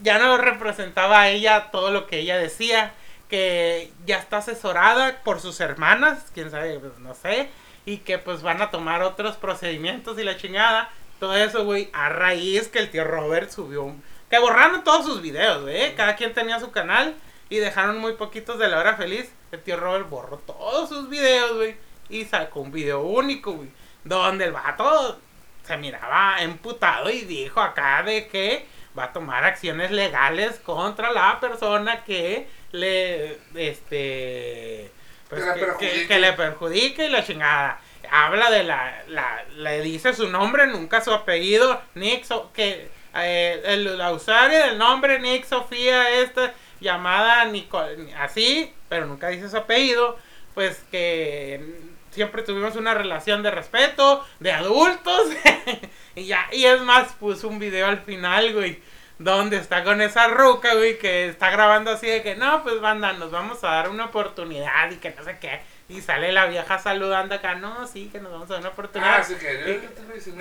[0.00, 2.94] ya no representaba a ella todo lo que ella decía.
[3.28, 7.50] Que ya está asesorada por sus hermanas, quién sabe, pues, no sé
[7.86, 10.90] y que pues van a tomar otros procedimientos y la chingada.
[11.20, 14.02] Todo eso, güey, a raíz que el tío Robert subió un...
[14.30, 15.94] Que borraron todos sus videos, güey.
[15.94, 17.14] Cada quien tenía su canal
[17.48, 19.30] y dejaron muy poquitos de la hora feliz.
[19.54, 21.76] El tío Robert borró todos sus videos, güey.
[22.08, 23.68] Y sacó un video único, güey.
[24.02, 25.18] Donde el vato
[25.64, 28.66] se miraba emputado y dijo acá de que
[28.98, 34.90] va a tomar acciones legales contra la persona que le, este
[35.28, 35.42] pues,
[35.78, 37.80] que, le perjudique y la chingada.
[38.10, 43.96] Habla de la, la, le dice su nombre, nunca su apellido, Nick, que eh, el,
[43.96, 46.52] la usuario del nombre Nick Sofía, esta
[46.84, 50.16] llamada Nicole, así, pero nunca dice su apellido,
[50.54, 51.80] pues que
[52.12, 55.28] siempre tuvimos una relación de respeto, de adultos,
[56.14, 58.80] y ya, y es más, puso un video al final, güey,
[59.18, 63.12] donde está con esa ruca, güey, que está grabando así de que, no, pues banda,
[63.14, 65.60] nos vamos a dar una oportunidad y que no sé qué.
[65.86, 69.18] Y sale la vieja saludando acá, no, sí, que nos vamos a dar una oportunidad.
[69.18, 70.32] Ah, sí, que yo te sí,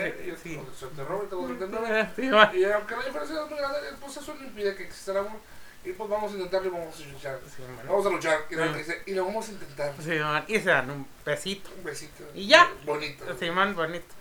[0.42, 0.60] sí.
[0.96, 1.52] te robo, te voy
[2.60, 5.40] Y aunque la diferencia es muy grande, pues eso no impide que exista el amor.
[5.86, 7.40] Y pues vamos a intentarlo y vamos a luchar.
[7.88, 8.40] vamos a luchar.
[8.50, 9.94] Y, lo dice, y lo vamos a intentar.
[10.00, 10.46] Sí, man.
[10.48, 11.70] Y se dan un besito.
[11.78, 12.24] Un besito.
[12.34, 12.72] Y ya.
[12.86, 13.26] Bonito.
[13.38, 14.14] Sí, man, bonito.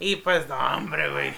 [0.00, 1.34] Y pues, no, hombre, güey.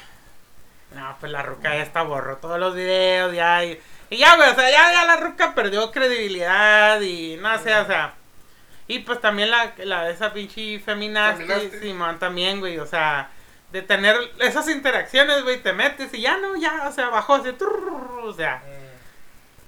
[0.94, 3.64] No, pues la ruca ya está borró todos los videos, ya.
[3.64, 7.75] Y, y ya, güey, o sea, ya, ya la ruca perdió credibilidad y no sé,
[7.77, 8.14] o sea.
[8.88, 11.44] Y pues también la, la de esa pinche feminazi.
[11.81, 13.31] Simón también, güey, o sea,
[13.70, 17.51] de tener esas interacciones, güey, te metes y ya no, ya, o sea, bajó así,
[17.51, 18.62] o sea.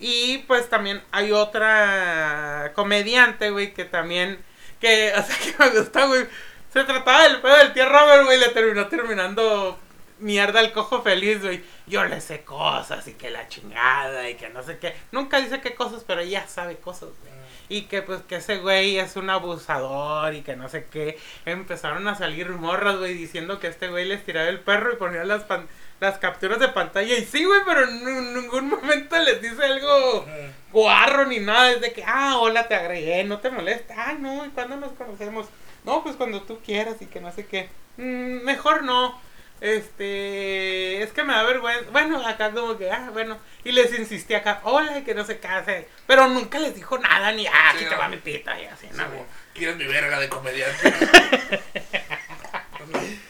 [0.05, 4.39] Y pues también hay otra comediante, güey, que también,
[4.81, 6.27] que, o sea, que me gustó, güey.
[6.73, 9.79] Se trataba del pedo del tío Robert, güey, le terminó terminando
[10.19, 11.63] mierda al cojo feliz, güey.
[11.87, 14.95] Yo le sé cosas y que la chingada y que no sé qué.
[15.13, 17.33] Nunca dice qué cosas, pero ella sabe cosas, güey.
[17.69, 21.19] Y que pues que ese güey es un abusador y que no sé qué.
[21.47, 25.25] Empezaron a salir morras, güey, diciendo que este güey les tiraba el perro y ponía
[25.25, 25.69] las pan-
[26.03, 27.17] las capturas de pantalla.
[27.17, 30.27] Y sí, güey, pero en ningún momento les dice algo
[30.73, 31.71] guarro ni nada.
[31.71, 33.95] Es de que, ah, hola, te agregué, no te molesta.
[34.09, 35.47] Ay, no, ¿y cuándo nos conocemos?
[35.85, 37.69] No, pues cuando tú quieras y que no sé qué.
[37.97, 39.19] "Mm, mejor no.
[39.61, 41.89] Este, es que me da vergüenza.
[41.93, 43.39] Bueno, acá como que, ah, bueno.
[43.63, 45.87] Y les insistí acá, hola, y que no se case.
[46.09, 48.89] Pero nunca les dijo nada, ni, ah, aquí Sí, te va mi pita, y así,
[48.93, 49.09] ¿no?
[49.09, 49.23] güey?
[49.55, 50.93] ¿Quieres mi verga de comediante?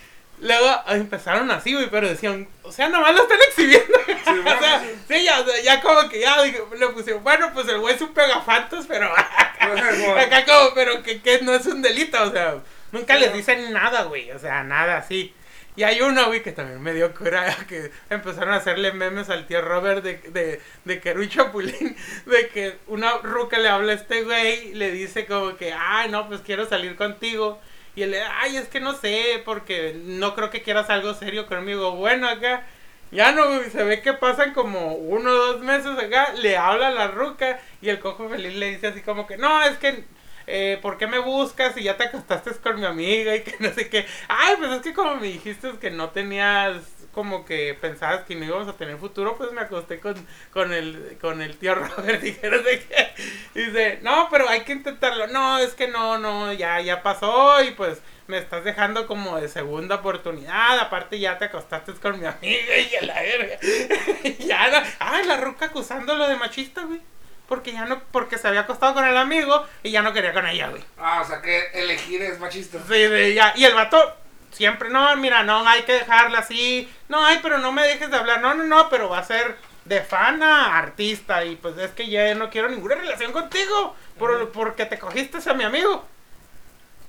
[0.42, 3.94] Luego ah, empezaron así, güey, pero decían, o sea, nomás lo están exhibiendo.
[3.96, 4.88] o bueno, sea, sí.
[5.06, 8.86] sí, ya, ya como que ya le pusieron, bueno, pues el güey es un pegafantos,
[8.88, 12.56] pero acá como, pero que, que no es un delito, o sea,
[12.90, 15.32] nunca Sí, les dicen nada, güey, o sea, nada así.
[15.76, 19.46] Y hay uno, güey, que también me dio cura, que empezaron a hacerle memes al
[19.46, 23.92] tío Robert de, de, de que era un chapulín, de que una ruca le habla
[23.92, 27.60] a este güey, le dice como que, ay, no, pues quiero salir contigo.
[27.94, 31.92] Y él, ay, es que no sé, porque no creo que quieras algo serio conmigo.
[31.92, 32.64] Bueno, acá,
[33.10, 37.08] ya no, se ve que pasan como uno o dos meses acá, le habla la
[37.08, 40.04] ruca y el cojo feliz le dice así como que, no, es que,
[40.46, 43.70] eh, ¿por qué me buscas y ya te acostaste con mi amiga y que no
[43.74, 44.06] sé qué?
[44.28, 46.76] Ay, pues es que como me dijiste que no tenías,
[47.12, 50.14] como que pensabas que no íbamos a tener futuro, pues me acosté con,
[50.52, 53.12] con, el, con el tío Robert y que no sé qué.
[53.54, 55.26] Dice, no, pero hay que intentarlo.
[55.26, 59.48] No, es que no, no, ya, ya pasó y pues me estás dejando como de
[59.48, 60.78] segunda oportunidad.
[60.78, 63.58] Aparte ya te acostaste con mi amiga y la verga.
[64.38, 67.00] Ya, no- ay, la ruca acusándolo de machista, güey.
[67.48, 70.46] Porque ya no, porque se había acostado con el amigo y ya no quería con
[70.46, 70.82] ella, güey.
[70.96, 72.78] Ah, o sea que elegir es machista.
[72.88, 73.52] Sí, de ya.
[73.56, 74.16] Y el vato
[74.52, 76.92] siempre, no, mira, no, hay que dejarla así.
[77.08, 78.40] No, ay, pero no me dejes de hablar.
[78.40, 81.44] No, no, no, pero va a ser de fan a artista.
[81.44, 83.96] Y pues es que ya no quiero ninguna relación contigo.
[84.18, 86.06] Por, porque te cogiste a mi amigo.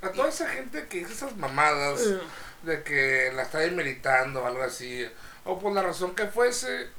[0.01, 2.01] A toda esa gente que dice esas mamadas
[2.63, 5.07] de que la está demeritando o algo así,
[5.45, 6.89] o por la razón que fuese,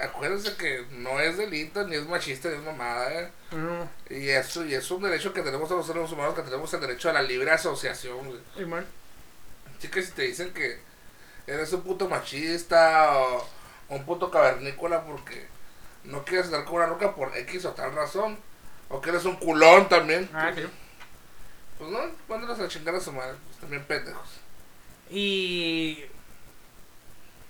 [0.00, 3.30] acuérdense que no es delito, ni es machista, ni es mamada, ¿eh?
[3.52, 6.80] Mm, Y eso, y es un derecho que tenemos los seres humanos, que tenemos el
[6.80, 8.40] derecho a la libre asociación,
[9.88, 10.04] güey.
[10.04, 10.78] y te dicen que
[11.46, 13.48] eres un puto machista o,
[13.88, 15.46] un puto cavernícola porque
[16.04, 18.38] no quieres estar con una roca por X o tal razón,
[18.88, 20.62] o que eres un culón también, Ah, sí.
[21.78, 24.28] pues no, mándalos a chingar a su madre, pues también pendejos.
[25.10, 26.04] Y.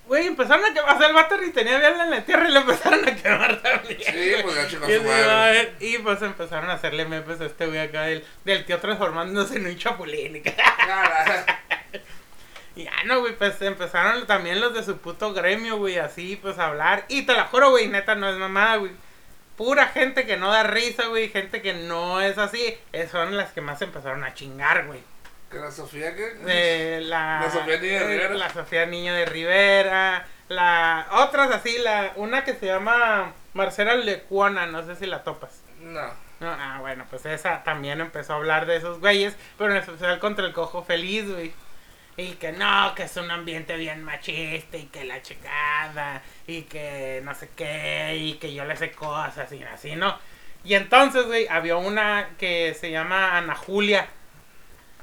[0.05, 0.95] Güey, empezaron a quemar.
[0.95, 3.61] O sea, el vato ni tenía vela en la tierra y lo empezaron a quemar
[3.61, 4.01] también.
[4.03, 5.73] Sí, pues ya chingó a su madre.
[5.79, 9.67] y pues empezaron a hacerle memes a este güey acá del, del tío transformándose en
[9.67, 10.43] un chapulín.
[12.75, 16.57] Y ya no, güey, pues empezaron también los de su puto gremio, güey, así, pues
[16.57, 17.05] a hablar.
[17.07, 18.91] Y te la juro, güey, neta, no es mamada, güey.
[19.57, 22.75] Pura gente que no da risa, güey, gente que no es así.
[23.11, 25.01] Son las que más empezaron a chingar, güey.
[25.51, 26.35] Que la Sofía que...
[26.47, 28.33] Eh, la, La Sofía Niño de eh, Rivera.
[28.33, 30.27] La Sofía Niño de Rivera.
[30.49, 35.61] La, otras así, la, una que se llama Marcela Lecuona, no sé si la topas.
[35.79, 36.23] No.
[36.39, 40.19] No, ah, bueno, pues esa también empezó a hablar de esos güeyes, pero en especial
[40.19, 41.53] contra el cojo feliz, güey.
[42.15, 47.21] Y que no, que es un ambiente bien machista y que la checada y que
[47.23, 50.17] no sé qué y que yo le sé cosas y así, ¿no?
[50.63, 54.07] Y entonces, güey, había una que se llama Ana Julia,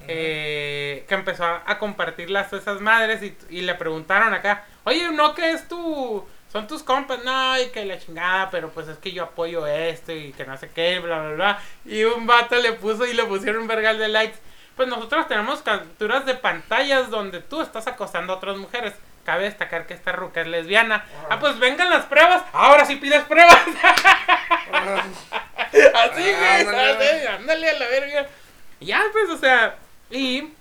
[0.07, 5.35] eh, que empezó a, compartirlas a esas madres y, y le preguntaron acá, oye, ¿no
[5.35, 6.27] que es tu...
[6.53, 10.11] Son tus compas, no, y que la chingada, pero pues es que yo apoyo esto
[10.11, 11.63] y que no sé qué, bla, bla, bla.
[11.85, 14.37] Y un vato le puso y le pusieron un vergal de likes.
[14.77, 18.95] Pues nosotros tenemos capturas de pantallas donde tú estás acosando a otras mujeres.
[19.25, 21.05] Cabe destacar que esta ruca es lesbiana.
[21.29, 22.43] Ah, pues vengan las pruebas.
[22.53, 23.61] Ahora sí pides pruebas.
[25.73, 26.61] Así, güey.
[26.67, 27.07] Ándale.
[27.19, 28.27] así, Ándale a la verga.
[28.81, 29.77] Ya, pues, o sea,
[30.11, 30.53] y.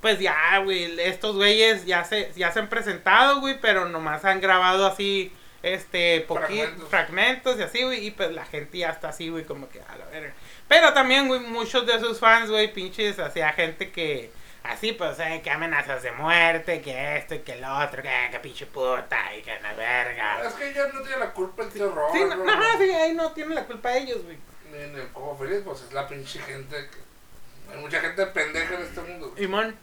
[0.00, 4.40] Pues ya, güey, estos güeyes ya se, ya se han presentado, güey, pero nomás han
[4.40, 5.30] grabado así,
[5.62, 6.88] este, poquitos Fragmentos.
[6.88, 9.96] fragmentos y así, güey, y pues la gente ya está así, güey, como que a
[9.96, 10.32] la verga.
[10.70, 14.30] Pero también, güey, muchos de sus fans, güey, pinches, hacía gente que,
[14.62, 18.38] así, pues, eh, que amenazas de muerte, que esto y que el otro, que, que
[18.38, 20.44] pinche puta y que la verga.
[20.46, 22.14] Es que ya no tiene la culpa el tío Robert.
[22.14, 24.38] Sí, no, no, sí, ahí no tienen la culpa ellos, güey.
[24.70, 27.74] ni en el cojo feliz, pues es la pinche gente que.
[27.74, 29.30] Hay mucha gente pendeja en este mundo.
[29.30, 29.42] güey.
[29.42, 29.76] Simón.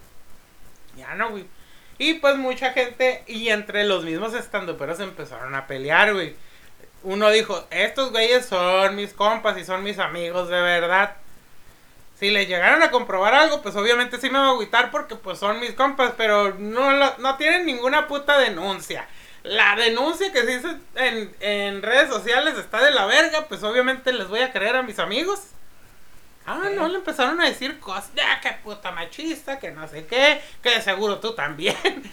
[0.96, 1.46] Ya no, güey.
[1.98, 6.34] Y pues mucha gente, y entre los mismos estandoperos empezaron a pelear, güey.
[7.08, 11.16] Uno dijo, estos güeyes son mis compas y son mis amigos de verdad.
[12.20, 15.40] Si les llegaron a comprobar algo, pues obviamente sí me va a agüitar porque pues
[15.40, 19.08] son mis compas, pero no, no tienen ninguna puta denuncia.
[19.44, 24.12] La denuncia que se hizo en, en redes sociales está de la verga, pues obviamente
[24.12, 25.52] les voy a creer a mis amigos.
[26.46, 30.42] Ah, no, le empezaron a decir cosas, ya, que puta machista, que no sé qué,
[30.62, 31.78] que de seguro tú también.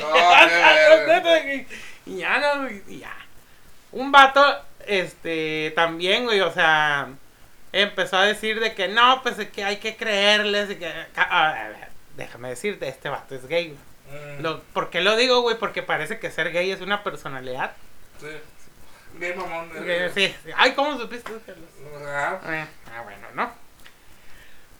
[0.00, 0.12] No,
[1.22, 1.66] qué
[2.06, 3.25] y ya no, y ya.
[3.92, 4.42] Un vato,
[4.86, 7.08] este, también, güey, o sea,
[7.72, 11.52] empezó a decir de que no, pues de que hay que creerles, y que, a
[11.68, 13.78] ver, déjame decirte, este vato es gay, güey.
[14.38, 15.56] Mm, Lo- ¿Por qué lo digo, güey?
[15.58, 17.72] Porque parece que ser gay es una personalidad.
[18.20, 18.26] Sí.
[19.18, 19.70] Gay mamón.
[19.76, 20.50] Eh, Sí, sí.
[20.56, 21.32] Ay, ¿cómo supiste?
[22.06, 23.65] Ah, Eh, ah, bueno, ¿no?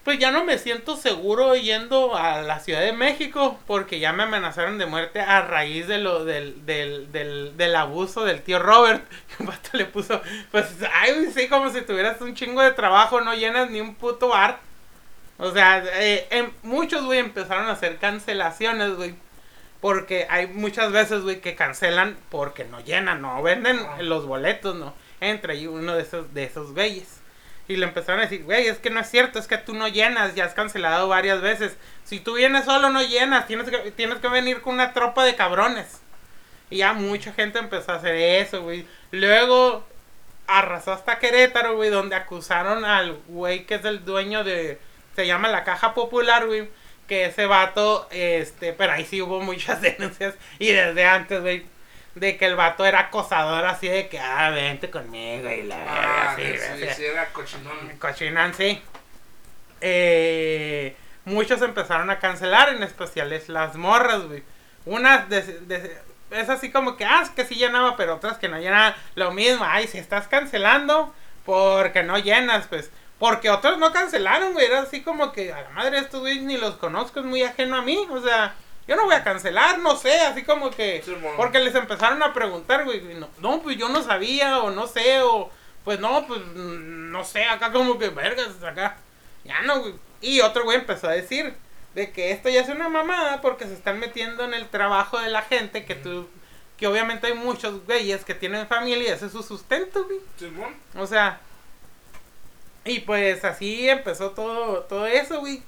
[0.07, 4.23] Pues ya no me siento seguro yendo a la Ciudad de México porque ya me
[4.23, 9.05] amenazaron de muerte a raíz de lo del, del, del, del abuso del tío Robert.
[9.33, 13.21] Y un vato le puso, pues, ay, sí, como si tuvieras un chingo de trabajo,
[13.21, 14.61] no llenas ni un puto bar.
[15.39, 19.17] O sea, eh, em- muchos, güey, empezaron a hacer cancelaciones, güey.
[19.81, 24.95] Porque hay muchas veces, güey, que cancelan porque no llenan, no venden los boletos, ¿no?
[25.21, 27.16] Entre ahí uno de esos, de esos güeyes.
[27.69, 29.89] Y le empezaron a decir, güey, es que no es cierto, es que tú no
[29.89, 31.77] llenas, ya has cancelado varias veces.
[32.05, 35.35] Si tú vienes solo, no llenas, tienes que, tienes que venir con una tropa de
[35.35, 36.01] cabrones.
[36.71, 38.87] Y ya mucha gente empezó a hacer eso, güey.
[39.11, 39.85] Luego
[40.47, 44.79] arrasó hasta Querétaro, güey, donde acusaron al güey que es el dueño de...
[45.17, 46.69] Se llama la Caja Popular, güey.
[47.09, 50.35] Que ese vato, este, pero ahí sí hubo muchas denuncias.
[50.59, 51.67] Y desde antes, güey,
[52.17, 56.33] de que el vato era acosador así de que, ah, vente conmigo y la verga,
[56.33, 57.97] ah, sí, sí, era cochinón.
[57.99, 58.83] Cochinan, sí.
[59.81, 64.43] Eh, muchos empezaron a cancelar, en especiales las morras, güey.
[64.85, 65.99] Unas de, de-
[66.31, 68.95] es así como que, ah, es que sí llenaba, pero otras que no llenaban.
[69.14, 71.14] Lo mismo, ay, si estás cancelando
[71.45, 72.91] porque no llenas, pues.
[73.19, 74.67] Porque otros no cancelaron, güey.
[74.67, 77.77] Era así como que, a la madre, estos güey ni los conozco, es muy ajeno
[77.77, 78.07] a mí.
[78.11, 78.55] O sea,
[78.89, 81.03] yo no voy a cancelar, no sé, así como que.
[81.05, 81.16] Sí.
[81.37, 83.01] Porque les empezaron a preguntar, güey.
[83.14, 85.51] No, no, pues yo no sabía, o no sé, o.
[85.84, 88.99] Pues no, pues mm, no sé, acá como que vergas, acá.
[89.45, 89.95] Ya no, güey.
[90.20, 91.55] Y otro güey empezó a decir
[91.95, 95.30] de que esto ya es una mamada porque se están metiendo en el trabajo de
[95.30, 96.28] la gente que tú.
[96.76, 100.20] Que obviamente hay muchos güeyes que tienen familia y ese es su sustento, güey.
[100.39, 100.74] Simón.
[100.97, 101.41] O sea.
[102.84, 105.62] Y pues así empezó todo, todo eso, güey.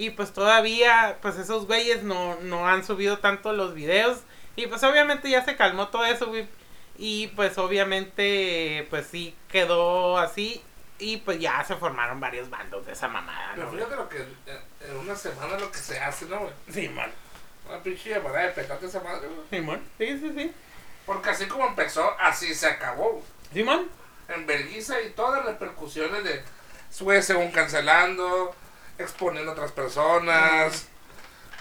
[0.00, 4.20] Y pues todavía, pues esos güeyes no, no han subido tanto los videos.
[4.56, 6.48] Y pues obviamente ya se calmó todo eso, güey.
[6.96, 10.62] Y pues obviamente, pues sí quedó así.
[10.98, 13.72] Y pues ya se formaron varios bandos de esa mamada, Pero ¿no?
[13.72, 13.84] güey?
[13.84, 16.52] fíjate que eh, en una semana lo que se hace, ¿no, güey?
[16.72, 17.10] Simón.
[17.68, 19.48] Una pinche llamada de petate esa madre, güey.
[19.50, 19.82] Simón.
[19.98, 20.52] Sí, sí, sí.
[21.04, 23.22] Porque así como empezó, así se acabó.
[23.52, 23.90] Simón.
[24.28, 26.42] En Belguisa y todas las repercusiones de
[27.00, 28.54] güey según cancelando,
[29.02, 30.88] exponiendo a otras personas.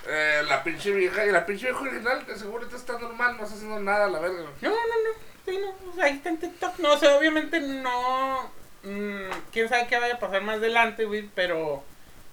[0.07, 3.55] eh, la pinche vieja y la pinche vieja original, que seguro está normal, no está
[3.55, 4.43] haciendo nada, la verga.
[4.61, 5.29] No, no, no.
[5.45, 5.89] Sí, no.
[5.91, 6.79] O sea, ahí está en TikTok.
[6.79, 8.51] No, o sea, obviamente no.
[8.83, 11.29] mm, Quién sabe qué vaya a pasar más adelante, güey.
[11.35, 11.83] Pero,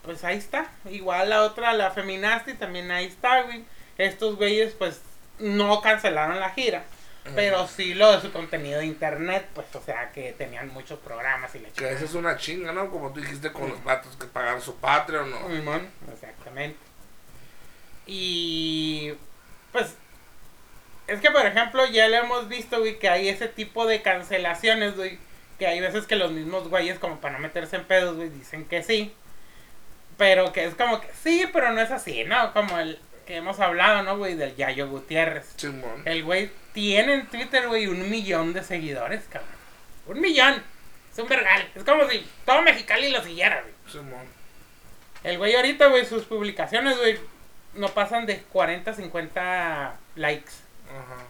[0.02, 0.70] pues ahí está.
[0.90, 3.64] Igual la otra, la feminazi, también ahí está, güey.
[3.98, 5.00] Estos güeyes, pues,
[5.38, 6.84] no cancelaron la gira.
[7.34, 11.54] Pero sí lo de su contenido de internet, pues, o sea, que tenían muchos programas
[11.54, 12.90] y le Que esa es una chinga, ¿no?
[12.90, 15.48] Como tú dijiste con los vatos que pagaron su Patreon, ¿no?
[15.48, 16.78] Simón, exactamente.
[18.06, 19.12] Y
[19.72, 19.96] pues
[21.06, 24.96] es que por ejemplo ya le hemos visto, güey, que hay ese tipo de cancelaciones,
[24.96, 25.18] güey,
[25.58, 28.64] que hay veces que los mismos güeyes como para no meterse en pedos, güey, dicen
[28.64, 29.14] que sí.
[30.16, 32.52] Pero que es como que sí, pero no es así, ¿no?
[32.52, 34.34] Como el que hemos hablado, ¿no, güey?
[34.34, 35.52] Del Yayo Gutiérrez.
[35.56, 36.02] Simón.
[36.04, 39.50] El güey tiene en Twitter, güey, un millón de seguidores, cabrón.
[40.06, 40.62] Un millón.
[41.12, 41.68] Es un vergal.
[41.74, 43.74] Es como si todo Mexicali lo siguiera, güey.
[43.90, 44.26] Simón.
[45.24, 47.18] El güey ahorita, güey, sus publicaciones, güey,
[47.74, 50.52] no pasan de 40, 50 likes.
[50.88, 51.24] Ajá.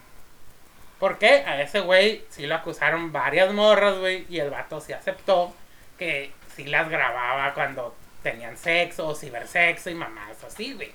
[0.98, 1.44] ¿Por qué?
[1.46, 5.54] A ese güey sí lo acusaron varias morras, güey, y el vato sí aceptó
[5.98, 10.92] que sí las grababa cuando tenían sexo o cibersexo y mamás así, güey.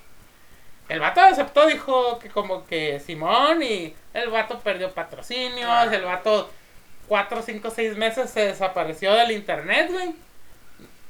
[0.92, 5.88] El vato aceptó, dijo que como que Simón y el vato perdió patrocinios, Ah.
[5.90, 6.50] el vato
[7.08, 10.14] 4, 5, 6 meses se desapareció del internet, güey.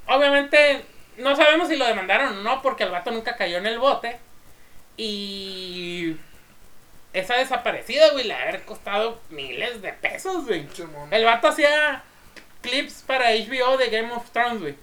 [0.07, 0.85] Obviamente
[1.16, 4.18] no sabemos si lo demandaron o no porque el vato nunca cayó en el bote.
[4.97, 6.16] Y
[7.12, 10.68] esa desaparecida, güey, le ha haber costado miles de pesos, güey.
[10.72, 11.12] Simón.
[11.12, 12.05] El vato hacía
[12.61, 14.76] clips para HBO de Game of Thrones, güey.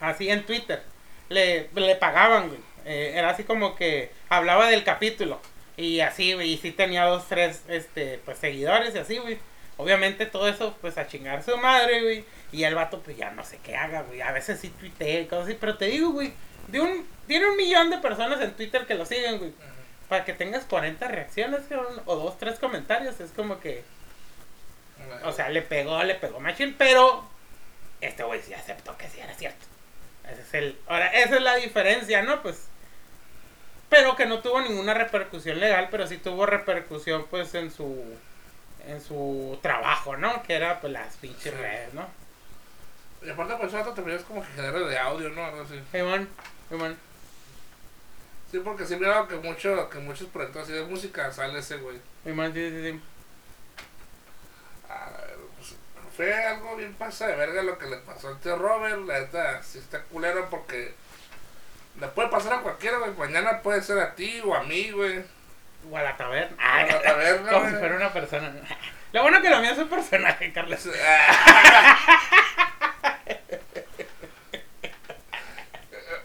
[0.00, 0.84] Así en Twitter.
[1.28, 2.60] Le, le pagaban, güey.
[2.88, 5.40] Eh, era así como que hablaba del capítulo.
[5.76, 6.54] Y así, güey.
[6.54, 9.38] Y sí tenía dos, tres, este, pues seguidores y así, güey.
[9.76, 12.24] Obviamente todo eso, pues a chingar su madre, güey.
[12.50, 14.22] Y el vato, pues ya no sé qué haga, güey.
[14.22, 15.58] A veces sí tuitea y cosas así.
[15.60, 16.32] Pero te digo, güey.
[16.68, 19.52] De un, tiene un millón de personas en Twitter que lo siguen, güey.
[20.08, 21.60] Para que tengas 40 reacciones,
[22.06, 23.20] o dos, tres comentarios.
[23.20, 23.84] Es como que.
[25.24, 27.24] O sea, le pegó, le pegó machine, pero
[28.00, 29.66] este güey sí aceptó que sí era cierto.
[30.30, 32.42] Ese es el, ahora, esa es la diferencia, ¿no?
[32.42, 32.68] Pues,
[33.88, 38.04] pero que no tuvo ninguna repercusión legal, pero sí tuvo repercusión, pues, en su,
[38.86, 40.42] en su trabajo, ¿no?
[40.42, 41.50] Que era, pues, las pinches Sí.
[41.50, 42.06] redes, ¿no?
[43.22, 45.44] Y aparte, pues, eso también es como que genera de audio, ¿no?
[45.44, 45.80] Algo así.
[45.90, 46.28] Simón,
[46.68, 46.96] Simón.
[48.50, 51.98] Sí, porque sí, mira que, mucho, que muchos proyectos así de música sale ese güey.
[52.24, 53.00] Simón, sí, sí, sí.
[54.88, 55.74] A ver, pues,
[56.16, 59.04] fue algo bien pasa de verga lo que le pasó al tío Robert.
[59.06, 60.94] La neta, sí está culero porque
[62.00, 63.12] le puede pasar a cualquiera, güey.
[63.12, 65.24] Mañana puede ser a ti o a mí, güey.
[65.90, 66.56] O a la taberna.
[66.58, 68.52] A la taberna, Como si fuera una persona.
[69.12, 70.86] Lo bueno que lo mío es un personaje, Carlos.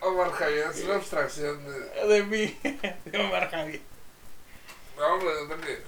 [0.02, 2.08] Omar Javier es una abstracción de.
[2.08, 2.60] De mí,
[3.06, 3.80] de Omar Javier.
[4.98, 5.18] No,
[5.62, 5.82] que.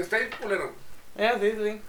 [0.00, 0.74] Está ahí culero.
[1.18, 1.82] Eh, sí, sí.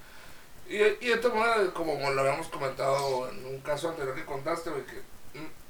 [0.68, 0.76] Y,
[1.06, 4.86] y de todas maneras, como lo habíamos comentado en un caso anterior que contaste, güey,
[4.86, 5.02] que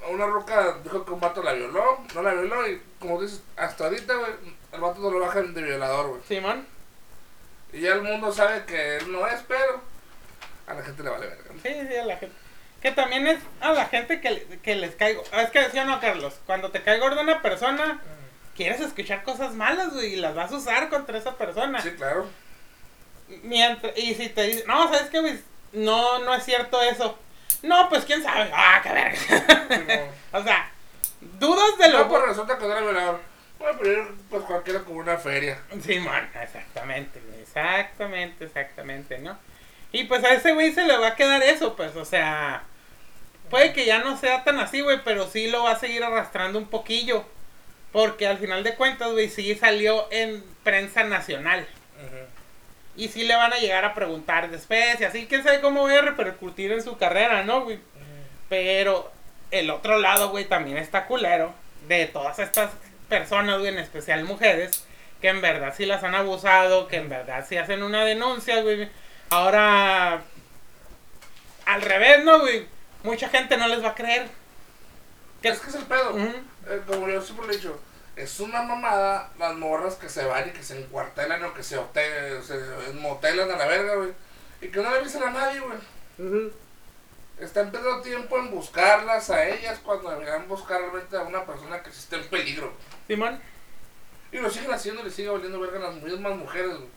[0.09, 3.85] una roca dijo que un vato la violó, no la violó, y como dices, hasta
[3.85, 4.31] ahorita, güey,
[4.73, 6.21] el vato no lo bajan de violador, güey.
[6.27, 6.65] Simón.
[7.73, 9.81] Y ya el mundo sabe que él no es, pero
[10.67, 11.51] a la gente le vale verga.
[11.61, 12.35] Sí, sí, a la gente.
[12.81, 15.23] Que también es a la gente que, que les caigo.
[15.33, 16.35] Es que decía no, Carlos.
[16.45, 17.99] Cuando te cae gorda una persona,
[18.55, 21.81] quieres escuchar cosas malas, güey, y las vas a usar contra esa persona.
[21.81, 22.27] Sí, claro.
[23.43, 25.39] Mientras, y si te dicen, no, ¿sabes qué, güey?
[25.73, 27.17] No, no es cierto eso.
[27.65, 28.49] No, pues quién sabe.
[28.53, 29.17] Ah, qué verga.
[29.17, 29.33] Sí,
[30.31, 30.69] o sea,
[31.39, 32.09] dudas de no, lo.
[32.09, 33.19] pues resulta que no era violador.
[33.57, 35.59] Bueno, pero pues cualquiera como una feria.
[35.81, 39.37] Sí, man, exactamente, exactamente, exactamente, ¿no?
[39.91, 42.63] Y pues a ese güey se le va a quedar eso, pues, o sea,
[43.49, 46.59] puede que ya no sea tan así, güey, pero sí lo va a seguir arrastrando
[46.59, 47.25] un poquillo,
[47.91, 51.65] porque al final de cuentas, güey, sí salió en prensa nacional.
[52.97, 55.93] Y sí le van a llegar a preguntar después y así, quién sabe cómo voy
[55.93, 57.79] a repercutir en su carrera, ¿no, güey?
[58.47, 59.11] Pero
[59.51, 61.53] el otro lado, güey, también está culero
[61.87, 62.71] de todas estas
[63.09, 64.85] personas, güey, en especial mujeres,
[65.21, 68.87] que en verdad sí las han abusado, que en verdad sí hacen una denuncia, güey.
[69.29, 70.21] Ahora,
[71.65, 72.65] al revés, ¿no, güey?
[73.03, 74.27] Mucha gente no les va a creer.
[75.41, 76.17] Que- Es que es el pedo.
[76.17, 77.79] Eh, como yo siempre le he dicho,
[78.15, 81.77] es una mamada las morras que se van y que se encuartelan o que se,
[81.77, 82.57] hotel, se
[82.93, 84.13] motelan a la verga, güey.
[84.61, 86.51] Y que no le avisen a nadie, güey.
[87.39, 91.91] Están perdiendo tiempo en buscarlas a ellas cuando deberían buscar realmente a una persona que
[91.91, 92.73] sí esté en peligro.
[93.07, 93.41] Simón.
[94.31, 96.89] Y lo siguen haciendo y le sigue valiendo verga a las mismas mujeres, güey.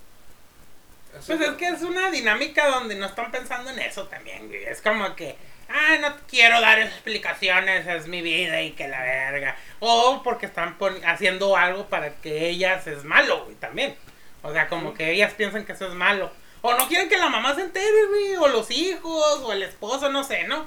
[1.26, 4.64] Pues es que es una dinámica donde no están pensando en eso también, güey.
[4.64, 5.36] Es como que,
[5.68, 9.56] ah, no quiero dar explicaciones, es mi vida y que la verga.
[9.80, 13.96] O porque están haciendo algo para que ellas es malo, güey, también.
[14.42, 16.30] O sea, como que ellas piensan que eso es malo.
[16.62, 18.36] O no quieren que la mamá se entere, güey.
[18.36, 20.66] O los hijos, o el esposo, no sé, ¿no?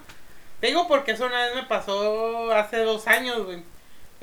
[0.59, 3.63] Te digo porque eso una vez me pasó hace dos años, güey.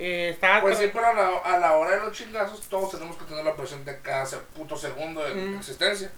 [0.00, 3.24] Eh, estaba Pues pero a la, a la hora de los chingazos todos tenemos que
[3.24, 4.24] tenerlo presente cada
[4.54, 5.58] puto segundo de Mm.
[5.58, 6.10] existencia.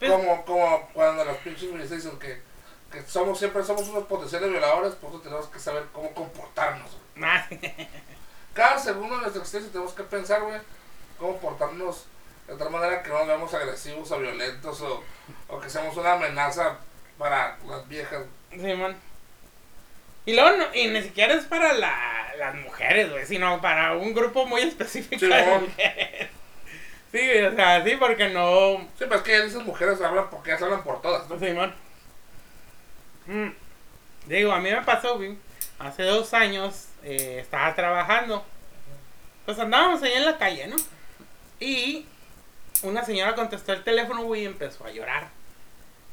[0.00, 2.42] Pues- como, como cuando los pinches ministros dicen que,
[2.94, 6.96] que somos siempre somos unos potenciales violadores, por eso tenemos que saber cómo comportarnos.
[8.54, 10.60] Cada segundo de nuestra existencia tenemos que pensar, güey,
[11.18, 12.06] cómo portarnos
[12.46, 15.02] de tal manera que no nos veamos agresivos o violentos o,
[15.48, 16.76] o que seamos una amenaza
[17.18, 18.22] para las viejas.
[18.50, 18.96] Simón.
[20.26, 24.14] Y luego, no- y ni siquiera es para la- las mujeres, güey, sino para un
[24.14, 25.64] grupo muy específico de Simón.
[25.64, 26.28] mujeres.
[27.12, 28.78] Sí, o sea, sí, porque no...
[28.98, 31.38] Sí, pues es que esas mujeres hablan porque ellas hablan por todas, ¿no?
[31.38, 31.74] Simón.
[33.26, 33.48] Mm.
[34.26, 35.20] Digo, a mí me pasó,
[35.78, 38.44] hace dos años eh, estaba trabajando.
[39.44, 40.76] Pues andábamos ahí en la calle, ¿no?
[41.60, 42.06] Y
[42.82, 45.28] una señora contestó el teléfono, güey, y empezó a llorar.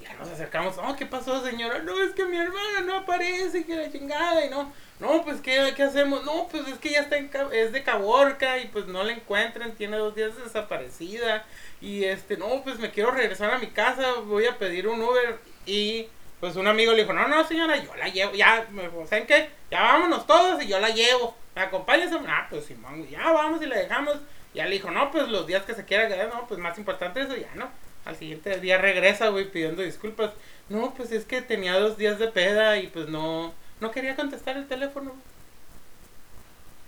[0.02, 1.80] Ya nos acercamos, oh, ¿qué pasó, señora?
[1.80, 4.74] No, es que mi hermana no aparece, que la chingada, y no.
[5.00, 6.24] No, pues, ¿qué, qué hacemos?
[6.26, 9.74] No, pues es que ya está en, es de Caborca y pues no la encuentran,
[9.74, 11.46] tiene dos días desaparecida.
[11.80, 15.40] Y este, no, pues me quiero regresar a mi casa, voy a pedir un Uber.
[15.66, 16.08] Y
[16.42, 18.68] pues un amigo le dijo, no, no, señora, yo la llevo, ya,
[19.08, 19.50] ¿saben qué?
[19.72, 21.38] Ya vámonos todos y yo la llevo.
[21.56, 22.12] ¿Me acompañas?
[22.28, 24.18] Ah, pues Simón, ya vamos y la dejamos.
[24.54, 27.22] Ya le dijo, no, pues los días que se quiera quedar, no, pues más importante
[27.22, 27.70] eso, ya, ¿no?
[28.06, 30.32] al siguiente día regresa, güey, pidiendo disculpas.
[30.70, 34.58] No, pues es que tenía dos días de peda y pues no, no quería contestar
[34.58, 35.14] el teléfono.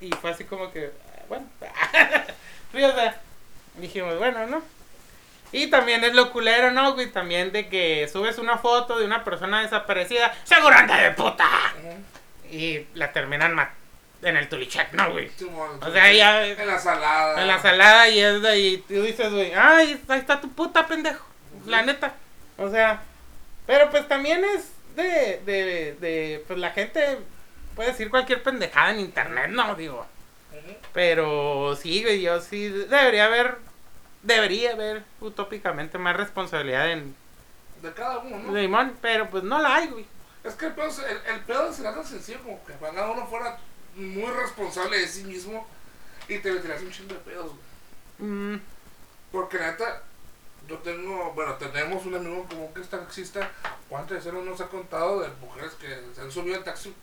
[0.02, 1.48] Y fue así como que, ah, bueno,
[2.72, 3.22] sea,
[3.80, 4.62] dijimos, bueno, ¿no?
[5.54, 7.12] Y también es lo culero, ¿no, güey?
[7.12, 11.48] También de que subes una foto de una persona desaparecida, seguro anda de puta.
[12.52, 13.78] Y la terminan matando
[14.24, 15.30] en el tulichek, ¿no, güey?
[15.82, 17.42] O sea, ya- En la salada.
[17.42, 20.88] En la salada y es de ahí, tú dices, güey, ay, ahí está tu puta
[20.88, 21.26] pendejo,
[21.68, 22.14] la neta.
[22.58, 23.02] O sea,
[23.68, 27.20] pero pues también es de, de, de, pues la gente
[27.76, 29.76] puede decir cualquier pendejada en internet, ¿no?
[29.76, 30.06] Digo,
[30.94, 33.58] pero sí, güey, yo sí debería haber,
[34.24, 37.16] debería haber utópicamente más responsabilidad en
[37.82, 38.54] De cada uno, ¿no?
[38.54, 40.06] Limón, pero pues no la hay, güey.
[40.44, 43.58] Es que el pedo, el, el pedo será tan sencillo como que cada uno fuera
[43.96, 45.66] muy responsable de sí mismo
[46.28, 47.52] y te meterías un chingo de pedos,
[48.20, 48.30] güey.
[48.32, 48.62] Mm,
[49.32, 50.02] Porque la neta,
[50.68, 53.50] yo tengo, bueno, tenemos un amigo común que es taxista.
[53.90, 56.94] ¿Cuántas veces nos ha contado de mujeres que se han subido al taxi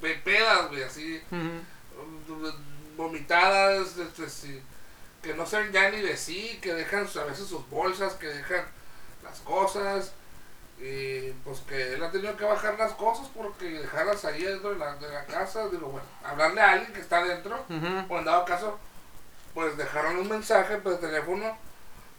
[0.00, 1.20] pe- pedas, güey, así,
[2.96, 4.62] vomitadas, este, sí,
[5.26, 8.64] que no saben ya ni de sí, que dejan a veces sus bolsas, que dejan
[9.22, 10.12] las cosas.
[10.78, 14.78] Y pues que él ha tenido que bajar las cosas porque dejarlas ahí dentro de
[14.78, 15.68] la, de la casa.
[15.68, 17.64] Digo, bueno, hablarle a alguien que está dentro.
[18.08, 18.78] O en dado caso,
[19.54, 21.56] pues dejaron un mensaje por teléfono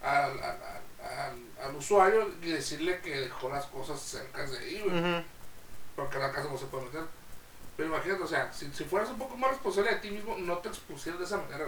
[0.04, 4.98] al, al, al, al- usuario y decirle que dejó las cosas cerca de ahí, güey,
[5.00, 5.24] ujú.
[5.96, 7.04] porque la casa no se puede meter.
[7.76, 10.58] Pero imagínate, o sea, si, si fueras un poco más responsable de ti mismo, no
[10.58, 11.66] te expusieras de esa manera.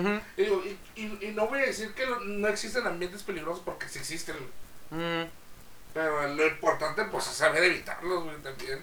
[0.00, 3.22] Ujú, Y, digo, y, y, y no voy a decir que lo- no existen ambientes
[3.22, 4.36] peligrosos porque sí existen,
[4.90, 5.22] mm.
[5.92, 8.80] pero lo importante pues es saber evitarlos, güey, también.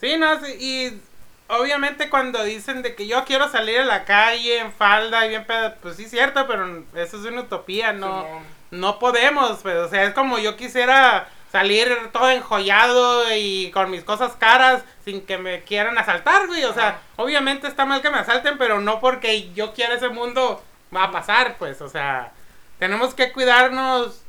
[0.00, 1.00] Sí, no, sí, y
[1.48, 5.46] obviamente cuando dicen de que yo quiero salir a la calle en falda y bien
[5.46, 8.26] pedo, pues sí es cierto, pero eso es una utopía, no,
[8.70, 14.04] no podemos, pues, o sea, es como yo quisiera salir todo enjollado y con mis
[14.04, 18.18] cosas caras sin que me quieran asaltar, güey, o sea, obviamente está mal que me
[18.18, 20.62] asalten, pero no porque yo quiera ese mundo
[20.94, 22.32] va a pasar, pues, o sea,
[22.78, 24.22] tenemos que cuidarnos,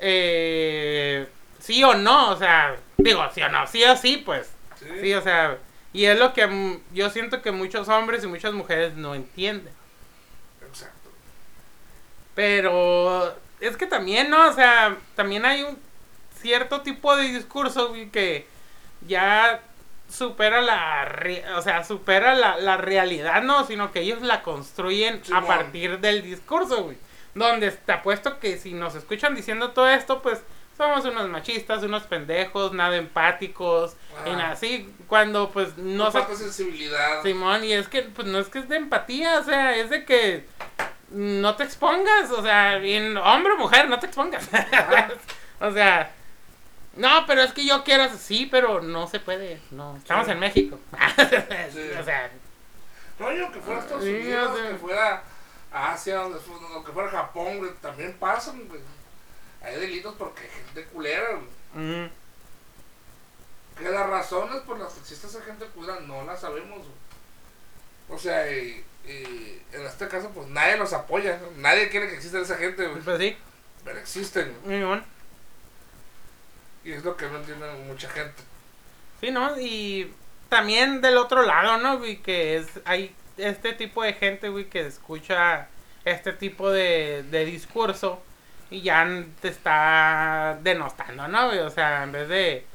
[0.00, 1.26] eh,
[1.58, 4.86] sí o no, o sea, digo, sí o no, sí o sí, pues, Sí.
[5.00, 5.58] Sí, o sea,
[5.92, 9.72] y es lo que yo siento que muchos hombres y muchas mujeres no entienden.
[10.66, 11.10] Exacto.
[12.34, 14.48] Pero es que también, ¿no?
[14.48, 15.78] O sea, también hay un
[16.44, 18.46] cierto tipo de discurso que
[19.08, 19.60] ya
[20.10, 21.08] supera la,
[21.56, 23.64] o sea, supera la, la realidad, ¿no?
[23.66, 26.98] Sino que ellos la construyen a partir del discurso, güey.
[27.34, 30.42] Donde te apuesto que si nos escuchan diciendo todo esto, pues
[30.76, 33.94] somos unos machistas, unos pendejos, nada empáticos,
[34.26, 34.36] y Ah.
[34.36, 37.22] nada así, cuando pues no se sensibilidad.
[37.22, 40.04] Simón, y es que, pues no es que es de empatía, o sea, es de
[40.04, 40.44] que
[41.10, 44.46] no te expongas, o sea, hombre o mujer, no te expongas.
[45.60, 46.10] O sea,
[46.96, 50.32] no, pero es que yo quiero, sí, pero no se puede, no, estamos Sí.
[50.32, 50.78] en México.
[51.72, 51.90] Sí.
[52.00, 52.30] O sea,
[53.18, 54.68] No, yo que fuera a Estados Sí, Unidos, sea.
[54.70, 55.22] que fuera
[55.72, 58.80] a Asia, donde que fuera a Japón, güey, también pasan, güey.
[59.62, 61.84] Hay delitos porque hay gente culera, güey.
[62.04, 62.10] mm,
[63.78, 66.94] Que las razones por las que existe esa gente culera no las sabemos, güey.
[68.08, 71.38] O sea, y, y en este caso, pues nadie los apoya.
[71.38, 71.50] ¿no?
[71.62, 73.00] Nadie quiere que exista esa gente, güey.
[73.02, 73.36] pues sí,
[73.84, 74.78] Pero existen, güey.
[74.80, 75.04] Simón.
[76.84, 78.42] Y es lo que no entiende mucha gente.
[79.20, 79.58] Sí, ¿no?
[79.58, 80.12] Y
[80.48, 81.98] también del otro lado, ¿no?
[81.98, 85.68] Güey, que es, hay este tipo de gente, güey, que escucha
[86.04, 88.22] este tipo de, de discurso
[88.70, 89.06] y ya
[89.40, 91.46] te está denostando, ¿no?
[91.46, 91.60] güey?
[91.60, 92.66] O sea, en vez de,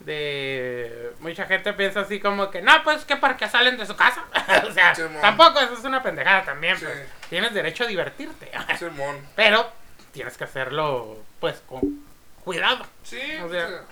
[0.00, 1.12] de...
[1.20, 4.24] Mucha gente piensa así como que, no, pues que para qué salen de su casa.
[4.68, 6.76] o sea, tampoco, eso es una pendejada también.
[6.76, 6.84] Sí.
[6.84, 7.06] pues.
[7.28, 8.50] Tienes derecho a divertirte.
[8.78, 9.18] Simón.
[9.36, 9.70] Pero
[10.12, 12.07] tienes que hacerlo, pues, con
[12.48, 12.86] cuidado.
[13.02, 13.82] Sí, O sea- sea,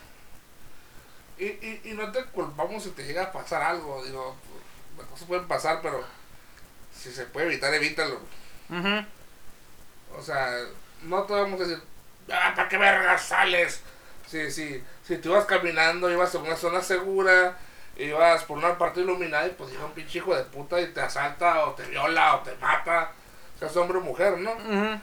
[1.38, 4.02] y, y, y no te culpamos si te llega a pasar algo.
[4.04, 4.34] Digo,
[4.96, 6.02] las cosas pueden pasar, pero
[6.94, 8.14] si se puede evitar, evítalo.
[8.70, 9.06] Ujú.
[10.18, 10.50] O sea,
[11.02, 11.82] no te vamos a decir,
[12.32, 13.82] ah, ¿para qué vergas sales?
[14.26, 17.58] Si, si, si tú ibas caminando, ibas en una zona segura,
[17.98, 21.02] ibas por una parte iluminada y pues llega un pinche hijo de puta y te
[21.02, 23.12] asalta o te viola o te mata,
[23.58, 24.52] seas hombre o mujer, ¿no?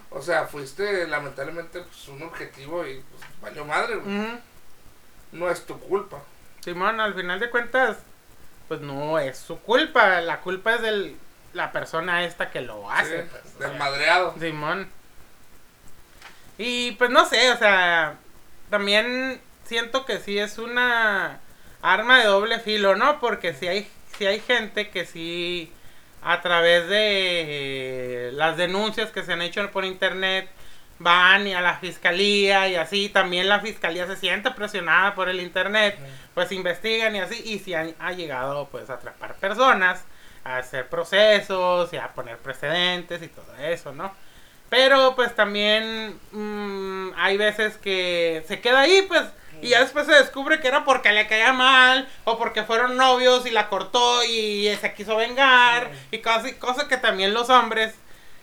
[0.10, 4.39] O sea, fuiste lamentablemente pues, un objetivo y pues valió madre, güey.
[5.32, 6.22] No es tu culpa.
[6.62, 7.97] Simón, al final de cuentas,
[8.68, 10.22] pues no es su culpa.
[10.22, 11.16] La culpa es de
[11.54, 13.24] la persona esta que lo hace.
[13.24, 14.36] Sí, pues, o del sea, madreado.
[14.39, 14.89] Simón.
[16.58, 18.18] Y pues no sé, o sea,
[18.70, 21.39] también siento que sí es una
[21.82, 23.20] arma de doble filo, ¿no?
[23.20, 25.74] Porque si hay, si hay gente que sí,
[26.24, 30.49] a través de eh, las denuncias que se han hecho por internet,
[30.99, 35.41] van y a la fiscalía y así, también la fiscalía se siente presionada por el
[35.41, 35.97] internet,
[36.34, 40.05] pues investigan y así, y si ha, ha llegado pues a atrapar personas,
[40.43, 44.13] a hacer procesos y a poner precedentes y todo eso, ¿no?
[44.69, 49.24] Pero pues también mm, hay veces que se queda ahí, pues,
[49.62, 53.45] y ya después se descubre que era porque le caía mal, o porque fueron novios
[53.45, 57.93] y la cortó y se quiso vengar, y cosas, cosas que también los hombres,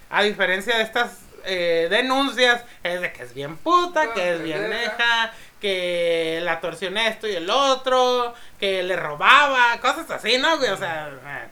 [0.09, 4.71] a diferencia de estas eh, denuncias, es de que es bien puta, que es bien
[4.71, 10.55] deja, que la torció en esto y el otro, que le robaba, cosas así, ¿no?
[10.55, 11.49] O sea, eh.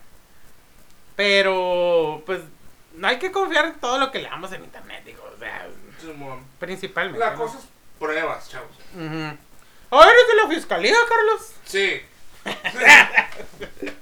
[1.15, 2.41] pero pues
[2.95, 5.67] no hay que confiar en todo lo que leamos en internet, digo, o sea,
[6.59, 7.19] principalmente.
[7.19, 7.39] La ¿no?
[7.39, 7.65] cosa es
[7.99, 8.77] pruebas, chavos.
[8.95, 9.37] Ujú.
[9.91, 11.53] Oh, ¿eres de la fiscalía, Carlos?
[11.65, 12.03] Sí.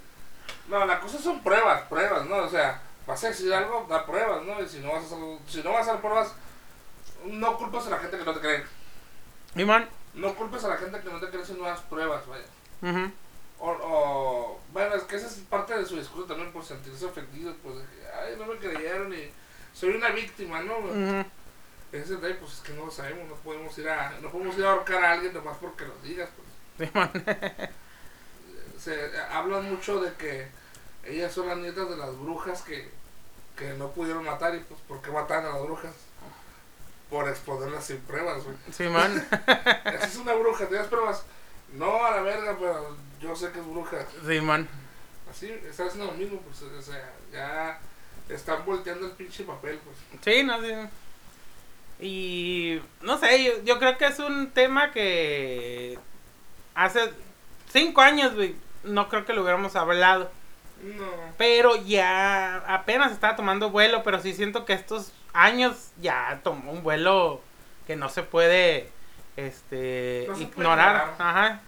[0.68, 2.38] no, la cosa son pruebas, pruebas, ¿no?
[2.38, 4.60] O sea, vas a decir algo, da pruebas, ¿no?
[4.60, 5.18] Y si no vas a hacer,
[5.48, 6.32] si no vas a hacer pruebas,
[7.24, 8.64] no culpes a la gente que no te cree.
[9.54, 9.88] Limón.
[10.14, 12.44] No culpes a la gente que no te cree si no das pruebas, vaya.
[12.82, 13.12] Ujú.
[13.58, 17.54] O, o, bueno, es que esa es parte de su discurso también por sentirse ofendidos,
[17.62, 17.76] pues,
[18.20, 19.30] ay, no me creyeron y
[19.72, 20.78] soy una víctima, ¿no?
[20.78, 21.24] Ujú.
[21.92, 24.64] Ese detalle, pues es que no lo sabemos, no podemos ir a, no podemos ir
[24.64, 26.90] a ahorcar a alguien nomás porque lo digas, pues.
[28.78, 30.48] Se hablan mucho de que
[31.04, 32.90] ellas son las nietas de las brujas que,
[33.56, 35.94] que no pudieron matar y pues ¿por qué mataron a las brujas?
[37.08, 38.56] Por exponerlas sin pruebas, güey.
[38.72, 39.24] Simón.
[39.46, 41.24] Esa es una bruja, ¿tienes pruebas?
[41.72, 44.04] No, a la verga, pero yo sé que es bruja.
[44.26, 44.68] Simón.
[45.30, 47.80] Así, están haciendo lo mismo, pues, o sea, ya
[48.28, 49.96] están volteando el pinche papel, pues.
[50.22, 50.56] Sí, no.
[52.00, 55.98] Y no sé, yo, yo creo que es un tema que
[56.74, 57.10] hace
[57.72, 60.30] cinco años, güey, no creo que lo hubiéramos hablado.
[60.82, 61.06] No.
[61.38, 66.82] Pero ya apenas estaba tomando vuelo, pero sí siento que estos años ya tomó un
[66.82, 67.40] vuelo
[67.86, 68.90] que no se puede
[69.36, 71.14] este No se puede ignorar.
[71.18, 71.60] Ajá.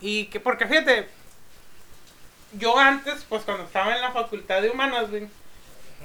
[0.00, 1.08] Y que porque fíjate,
[2.52, 5.08] yo antes, pues cuando estaba en la facultad de humanas,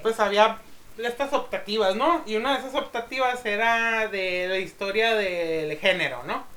[0.02, 0.58] pues había
[0.98, 2.24] estas optativas, ¿no?
[2.26, 6.52] Y una de esas optativas era de la historia del género, ¿no?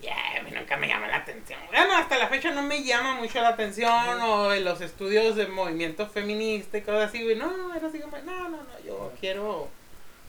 [0.00, 1.58] Ya, a mí nunca me llama la atención.
[1.68, 5.46] Bueno, hasta la fecha no me llama mucho la atención o en los estudios de
[5.46, 7.34] movimiento feminista y cosas así, güey.
[7.36, 9.68] No, era así como, no, no, no, yo quiero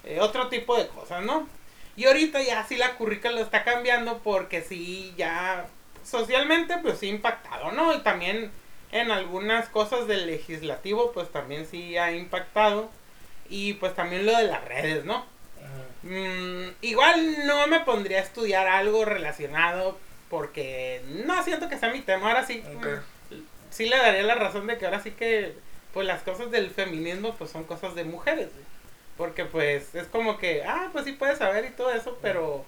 [0.04, 1.48] eh, otro tipo de cosas, ¿no?
[1.98, 5.68] Y ahorita ya sí la currícula está cambiando porque sí, ya
[6.04, 7.94] socialmente pues sí impactado, ¿no?
[7.94, 8.52] Y también
[8.92, 12.90] en algunas cosas del legislativo pues también sí ha impactado.
[13.50, 15.26] Y pues también lo de las redes, ¿no?
[16.04, 19.98] Mm, igual no me pondría a estudiar algo relacionado
[20.30, 22.28] porque no siento que sea mi tema.
[22.28, 23.36] Ahora sí, mm,
[23.70, 25.54] sí le daría la razón de que ahora sí que
[25.94, 28.50] pues las cosas del feminismo pues son cosas de mujeres.
[28.54, 28.66] güey.
[29.18, 32.66] Porque pues es como que, ah, pues sí puedes saber y todo eso, pero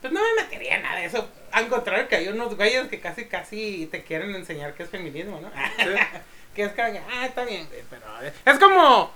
[0.00, 1.28] pues no me metería en nada de eso.
[1.52, 5.40] Al contrario que hay unos güeyes que casi casi te quieren enseñar qué es feminismo,
[5.40, 5.50] ¿no?
[6.54, 8.02] que es que, ah, está bien, pero
[8.46, 9.10] es como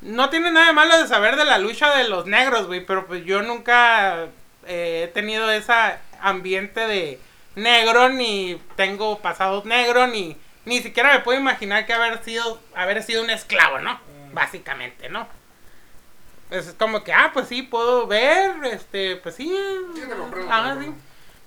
[0.00, 3.06] no tiene nada de malo de saber de la lucha de los negros, güey, pero
[3.06, 4.26] pues yo nunca
[4.66, 5.72] eh, he tenido ese
[6.20, 7.20] ambiente de
[7.54, 13.02] negro, ni tengo pasados negro, ni ni siquiera me puedo imaginar que haber sido haber
[13.02, 13.94] sido un esclavo, ¿no?
[13.94, 14.34] Mm.
[14.34, 15.26] Básicamente, ¿no?
[16.50, 19.52] Es como que, ah, pues sí, puedo ver, este, pues sí.
[19.94, 20.86] Sí, te comprendo, ah, te sí.
[20.86, 20.96] comprendo.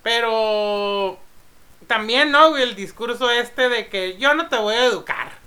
[0.02, 1.18] Pero
[1.86, 2.50] también, ¿no?
[2.50, 2.62] güey?
[2.62, 5.39] El discurso este de que yo no te voy a educar.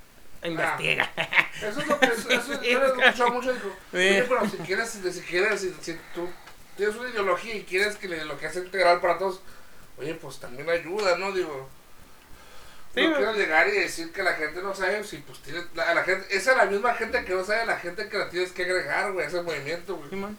[0.44, 1.10] Investiga.
[1.62, 3.54] Eso es lo que eso, eso yo lo he escuchado mucho.
[3.54, 3.98] Digo, Sí.
[3.98, 6.30] oye, pero si quieres, si quieres, si, si tú
[6.78, 9.42] tienes una ideología y quieres que lo que es integral para todos,
[9.98, 11.32] oye, pues también ayuda, ¿no?
[11.32, 11.70] Digo,
[12.96, 15.96] Sí, no quiero llegar y decir que la gente no sabe si pues tiene la,
[15.96, 18.52] la gente esa es la misma gente que no sabe la gente que la tienes
[18.52, 20.38] que agregar güey ese movimiento güey Simón.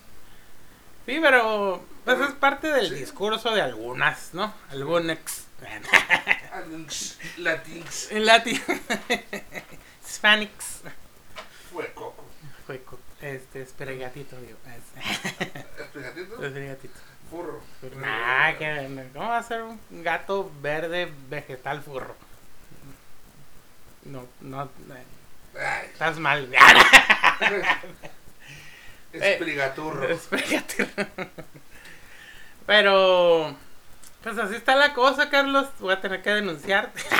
[1.05, 2.95] Sí, pero pues es parte del Sí.
[2.95, 4.55] discurso de algunas, ¿no?
[4.71, 5.19] Algunas.
[7.39, 8.63] Latins En latín.
[10.15, 10.81] Hispanics.
[11.73, 12.25] fue coco
[12.67, 14.57] Fue co- Este, espergatito, digo.
[14.67, 15.05] Es-
[15.81, 16.95] Espejatito, Espergatito.
[17.31, 17.61] furro
[17.97, 22.15] Nah, que ¿cómo va a ser un gato verde vegetal furro?
[24.05, 24.69] No, no, eh,
[25.59, 26.49] Ay, estás mal.
[29.13, 30.87] esprigaturro Espergatito.
[32.67, 33.55] Pero,
[34.23, 35.67] pues así está la cosa, Carlos.
[35.81, 37.03] Voy a tener que denunciarte.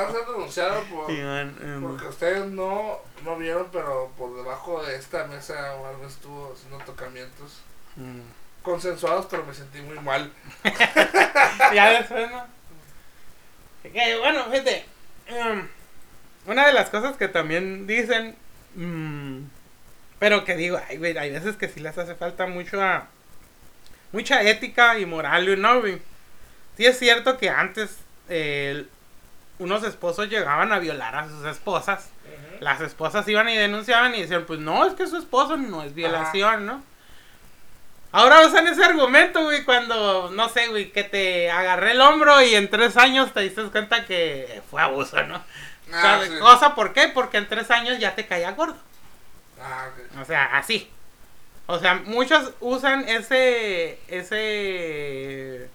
[0.00, 4.96] van a ser denunciados por em, porque ustedes no no vieron pero por debajo de
[4.96, 7.60] esta mesa o algo estuvo haciendo tocamientos
[7.96, 8.62] mm.
[8.62, 10.32] consensuados pero me sentí muy mal
[11.74, 12.60] ya después, ¿no?
[13.82, 14.84] Que, bueno, fíjate.
[15.26, 15.68] em,
[16.46, 18.36] una de las cosas que también dicen.
[18.74, 19.44] mm,
[20.18, 23.08] Pero que digo, ay, güey, hay veces que sí les hace falta mucho a,
[24.12, 26.00] mucha ética y moral, ¿no, güey?
[26.76, 27.98] Sí es cierto que antes
[28.28, 28.86] eh,
[29.60, 32.10] unos esposos llegaban a violar a sus esposas.
[32.58, 35.94] Las esposas iban y denunciaban y decían, pues no, es que su esposo no es
[35.94, 36.82] violación, ¿no?
[38.12, 42.56] Ahora usan ese argumento, güey, cuando, no sé, güey, que te agarré el hombro y
[42.56, 45.44] en tres años te diste cuenta que fue abuso, ¿no?
[45.92, 46.38] Ah, O sea, sí.
[46.40, 47.08] Cosa, ¿por qué?
[47.08, 48.76] Porque en tres años ya te caía gordo.
[49.60, 50.20] Ah, ok.
[50.20, 50.90] O sea, así.
[51.66, 55.70] O sea, muchos usan ese, ese,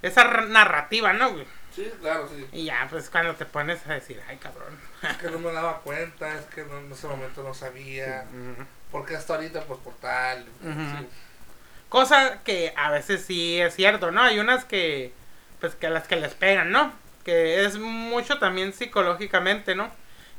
[0.00, 1.46] esa narrativa, ¿no, güey?
[1.78, 2.46] Sí, claro, sí.
[2.52, 4.76] Y ya, pues cuando te pones a decir, ay, cabrón.
[5.02, 8.24] Es que no me daba cuenta, es que no- en ese momento no sabía.
[8.32, 8.64] Ujú.
[8.90, 9.62] ¿Por qué hasta ahorita?
[9.62, 10.44] Pues por tal.
[10.62, 11.06] Sí.
[11.88, 14.22] Cosa que a veces sí es cierto, ¿no?
[14.22, 15.12] Hay unas que,
[15.60, 16.92] pues que a las que les pegan, ¿no?
[17.24, 19.90] Que es mucho también psicológicamente, ¿no?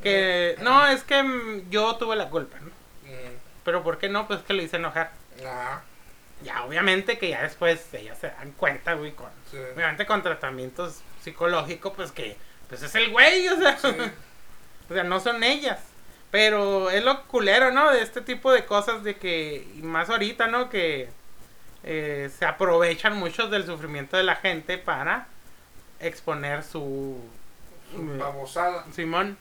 [0.04, 2.68] Que, no, es que yo tuve la culpa, ¿no?
[2.68, 4.28] Mm, Pero ¿por qué no?
[4.28, 5.12] Pues que le hice enojar.
[5.46, 5.84] Ajá,
[6.44, 9.58] Ya, obviamente que ya después ellas se dan cuenta, güey, con, sí.
[9.76, 12.36] obviamente con tratamientos psicológicos, pues que,
[12.68, 13.88] pues es el güey, o sea, Sí.
[14.90, 15.80] o sea, no son ellas.
[16.32, 17.92] Pero es lo culero, ¿no?
[17.92, 20.70] De este tipo de cosas de que, y más ahorita, ¿no?
[20.70, 21.10] Que
[21.84, 25.28] eh, se aprovechan muchos del sufrimiento de la gente para
[26.00, 27.18] exponer su...
[27.92, 28.86] Su babosada.
[28.94, 29.38] Simón.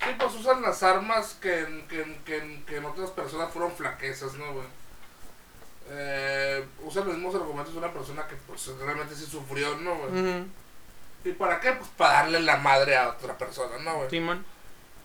[0.00, 3.50] Sí, pues usan las armas que, en- que, en- que, en- que en otras personas
[3.50, 4.66] fueron flaquezas, ¿no, güey?
[5.90, 10.10] Eh, usan los mismos argumentos de una persona que pues realmente sí sufrió, ¿no, güey?
[10.12, 10.46] Ujú,
[11.24, 11.72] ¿Y para qué?
[11.72, 14.10] Pues para darle la madre a otra persona, ¿no, güey?
[14.10, 14.44] Simón.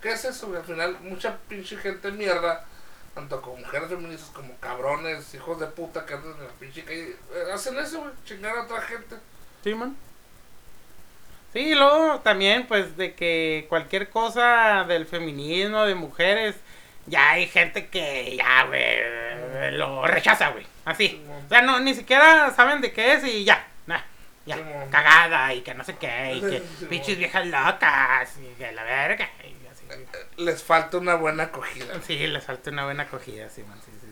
[0.02, 0.60] ¿Qué es eso, güey?
[0.60, 2.66] Al final, mucha pinche gente mierda,
[3.16, 7.16] tanto como mujeres feministas como cabrones, hijos de puta que andan en la pinche calle,
[7.34, 9.16] eh, hacen eso, güey, chingar a otra gente.
[9.64, 9.96] Simón.
[11.54, 16.56] Sí, y luego también, pues, de que cualquier cosa del feminismo, de mujeres,
[17.08, 20.66] ya hay gente que ya, güey, lo rechaza, güey.
[20.86, 21.26] Así.
[21.46, 23.68] O sea, no, ni siquiera saben de qué es y ya,
[24.58, 26.90] ya, cagada y que no sé qué, y que Simón.
[26.90, 29.30] pinches viejas locas y que la verga.
[29.44, 29.86] Y así.
[30.38, 31.94] Les falta una buena acogida.
[32.06, 34.06] Sí, les falta una buena acogida, sí, sí, sí.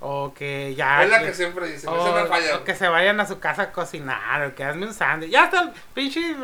[0.00, 1.02] O que ya...
[1.04, 2.56] es la que siempre dicen, O, no falla.
[2.56, 5.30] o que se vayan a su casa a cocinar, o que hazme un sándwich.
[5.30, 6.36] Ya está el pinche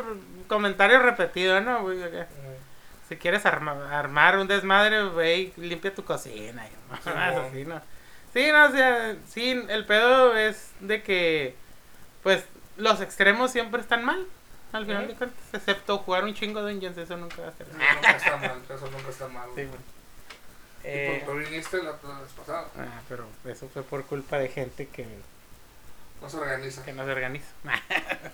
[0.47, 1.83] comentario repetido, ¿no?
[1.83, 1.99] güey?
[1.99, 2.25] Que.
[3.09, 6.65] Si quieres arma- armar un desmadre, ve y limpia tu cocina.
[6.65, 6.69] y
[7.03, 7.81] Sí, así, ¿no?
[8.33, 11.55] Sí, no, o sea, sí, el pedo es de que,
[12.23, 12.43] pues,
[12.77, 14.25] los extremos siempre están mal,
[14.71, 15.39] al final de cuentas.
[15.53, 17.67] Excepto jugar un chingo de Dungeons, eso nunca va a ser.
[17.67, 19.49] No, nunca está mal, eso nunca está mal.
[19.55, 19.61] Sí.
[19.61, 19.67] Y
[20.85, 24.49] Eh, pues, tú viniste la la vez pasada, ah, pero eso fue por culpa de
[24.49, 25.07] gente que,
[26.21, 26.83] no se organiza.
[26.83, 27.47] que no se organiza.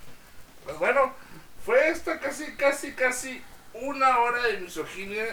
[0.66, 1.14] Pues bueno,
[1.66, 3.42] fue esta casi, casi, casi
[3.74, 5.26] una hora de misoginia.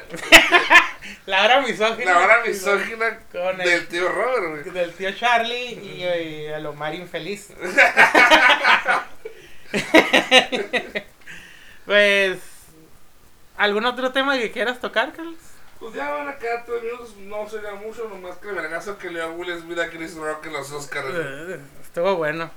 [1.26, 2.12] La hora misógina.
[2.12, 4.74] la hora misógina Con el- del tío Robert, güey.
[4.74, 7.50] Del tío Charlie y, y el Omar infeliz.
[11.84, 12.38] pues,
[13.56, 15.36] ¿algún otro tema que quieras tocar, Carlos?
[15.78, 19.10] Pues ya van a quedar tres minutos, no sería mucho, nomás que el vergazo que
[19.10, 21.06] le dio Will Smith a Chris Rock en los Oscars.
[21.12, 22.50] Eh, Estuvo bueno.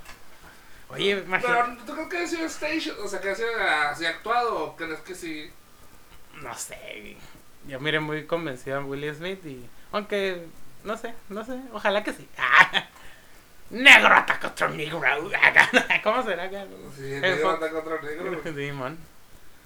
[0.90, 1.78] Oye, imagínate.
[1.86, 2.92] Pero, ¿tú crees que ha sido stage?
[3.04, 3.50] O sea, que ha sido
[3.92, 5.52] así actuado o crees que sí?
[6.42, 7.18] No sé.
[7.68, 9.66] Yo miré muy convencido a Will Smith y.
[9.92, 10.48] Aunque,
[10.84, 11.60] no sé, no sé.
[11.74, 12.28] Ojalá que sí.
[13.70, 15.02] negro ataca a otro negro.
[16.04, 16.44] ¿Cómo será?
[16.46, 16.66] acá?
[16.96, 18.42] Sí, Eh, negro anda contra negro.
[18.44, 18.98] Sí, man.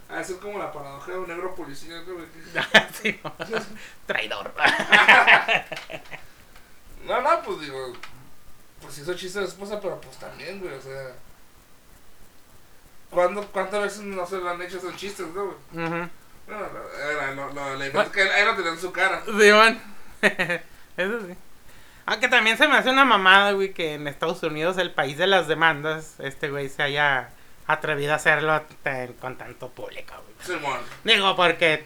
[0.09, 2.03] Ah, eso es como la paradoja de un negro policía.
[3.01, 3.19] Sí.
[4.05, 4.53] Traidor.
[7.07, 7.93] No, no, pues digo,
[8.81, 11.13] pues hizo chiste de esposa, pero pues también, güey, o sea.
[13.09, 15.57] ¿cuándo, ¿Cuántas veces no se lo han hecho esos chistes, no, güey?
[15.71, 16.09] Bueno,
[16.47, 19.21] lo- era lo, lo, la diferencia es que él lo tenía en su cara.
[19.25, 19.81] Sí, man.
[20.97, 21.35] Eso sí.
[22.05, 25.25] Aunque también se me hace una mamada, güey, que en Estados Unidos, el país de
[25.27, 27.29] las demandas, este güey se haya
[27.65, 28.61] atrevido a hacerlo
[29.21, 30.35] con tanto público, güey.
[30.59, 30.79] Simón.
[31.05, 31.85] Digo, porque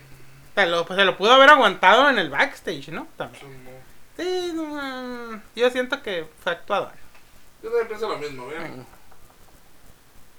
[0.55, 3.07] te lo, pues, se lo pudo haber aguantado en el backstage, ¿no?
[3.15, 3.43] También.
[3.43, 3.77] Simón.
[4.17, 6.91] Sí, no, yo siento que fue actuado.
[7.61, 8.57] Yo también pienso lo mismo, güey.
[8.57, 8.85] Mm.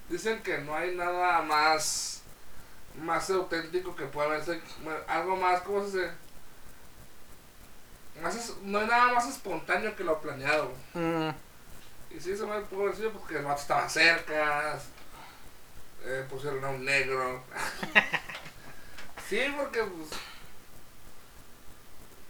[0.09, 2.18] Dicen que no hay nada más
[2.97, 4.61] más auténtico que pueda verse,
[5.07, 6.11] algo más, ¿cómo se dice?
[8.23, 10.73] Más es- no hay nada más espontáneo que lo planeado.
[10.95, 11.31] Mm,
[12.11, 14.79] Y sí, se me pudo haber porque el vato estaba cerca,
[16.05, 17.43] eh, pusieron a un negro.
[19.29, 20.11] sí, porque pues...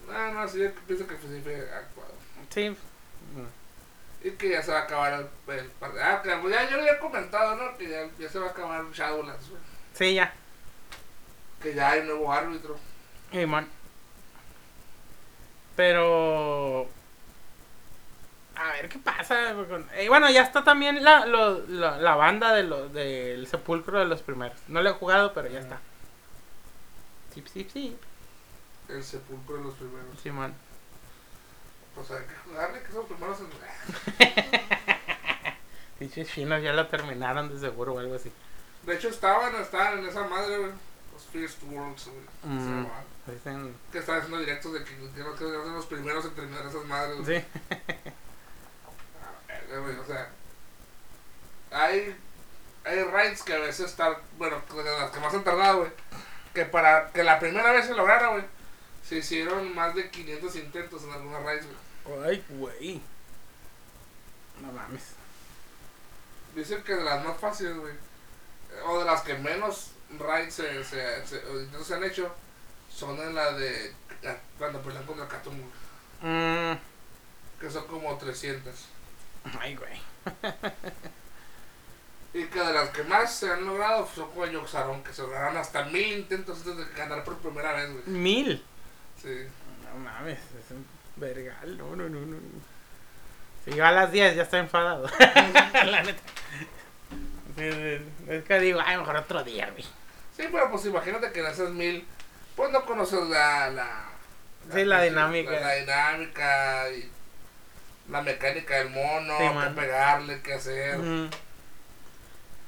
[0.08, 2.12] No, no, sí, yo pienso que sí fue actuado.
[2.50, 2.70] sí.
[2.70, 4.26] Mm.
[4.26, 5.70] Y que ya se va a acabar el, el
[6.02, 7.78] Ah, que pues, ya yo lo había comentado, ¿no?
[7.78, 9.46] Que ya, ya se va a acabar Shadowlands.
[9.94, 10.34] Sí, ya.
[11.62, 12.76] Que ya hay nuevo árbitro.
[13.32, 13.68] Y, man.
[15.76, 16.88] Pero.
[18.56, 19.52] A ver qué pasa.
[19.94, 24.06] eh, bueno, ya está también la, lo- la, la banda de lo, del sepulcro de
[24.06, 24.58] los primeros.
[24.66, 25.78] No lo he jugado, pero ya está.
[27.34, 27.96] Sí, sí, sí.
[28.88, 30.18] El sepulcro de los primeros.
[30.20, 30.54] Simón.
[31.94, 33.48] Pues hay que jugarle, que son primeros en...
[36.00, 38.32] Dichos chinos ya lo terminaron de seguro o algo así.
[38.84, 40.70] De hecho, estaban, estaban en esa madre, güey.
[41.18, 42.54] Los First Worlds, güey.
[42.54, 42.86] Mm.
[43.26, 43.74] Dicen.
[43.90, 47.20] Que estaban haciendo directos de que, no que eran los primeros en terminar esas madres,
[47.20, 47.40] güey.
[47.40, 47.46] Sí.
[49.70, 50.30] Ah, güey, o sea,
[51.70, 52.16] hay,
[52.84, 55.90] hay raids que a veces están, bueno, de las que más han tardado, güey,
[56.54, 58.44] que para que la primera vez se lograra, güey,
[59.06, 62.24] se hicieron más de 500 intentos en algunas raids, güey.
[62.24, 63.02] Ay, güey.
[64.62, 65.02] No mames.
[66.54, 67.92] Dicen que de las más fáciles, güey,
[68.86, 72.34] o de las que menos raids se, se, se, o intentos se han hecho,
[72.92, 73.92] son en la de
[74.58, 75.64] cuando pelean contra Cthulhu,
[76.20, 76.72] Mm,
[77.60, 78.74] que son como 300.
[79.60, 80.00] ay, güey.
[82.34, 85.56] Y que de las que más se han logrado son con Yoxaron, que se lograron
[85.56, 88.04] hasta mil intentos antes de ganar por primera vez, güey.
[88.06, 88.64] Mil.
[89.22, 89.46] Sí.
[89.92, 90.86] No mames, es un
[91.16, 91.78] vergal.
[91.78, 92.36] No, no, no, no.
[93.64, 95.08] Si yo a las 10 ya estoy enfadado.
[95.72, 96.20] La neta.
[98.28, 99.84] Es que digo, ay, mejor otro día, güey.
[100.38, 102.06] Sí, pero pues imagínate que en esas mil,
[102.56, 103.68] pues no conoces la...
[103.70, 104.04] la
[104.72, 105.50] Sí, la dinámica.
[105.50, 107.10] La, la dinámica y
[108.08, 110.98] la mecánica del mono, Sí, qué pegarle, qué hacer.
[110.98, 111.28] Ujú.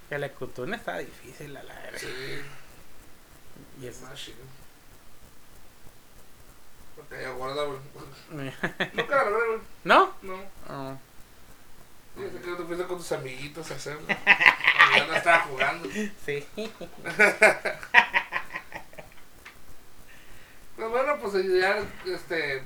[0.08, 1.98] Que la cutuna está difícil a la verga.
[1.98, 2.42] Sí,
[3.80, 4.38] Y es más chido.
[6.96, 7.78] Porque ya guarda, güey.
[8.94, 9.60] Nunca la logré, güey.
[9.84, 10.14] ¿No?
[10.22, 10.34] No.
[10.68, 10.98] Oh.
[12.16, 14.06] Sí, sé que te fuiste con tus amiguitos a hacerlo.
[14.96, 15.88] ya no estaba jugando.
[16.24, 16.46] Sí.
[20.76, 22.62] Pues bueno, pues ya, este.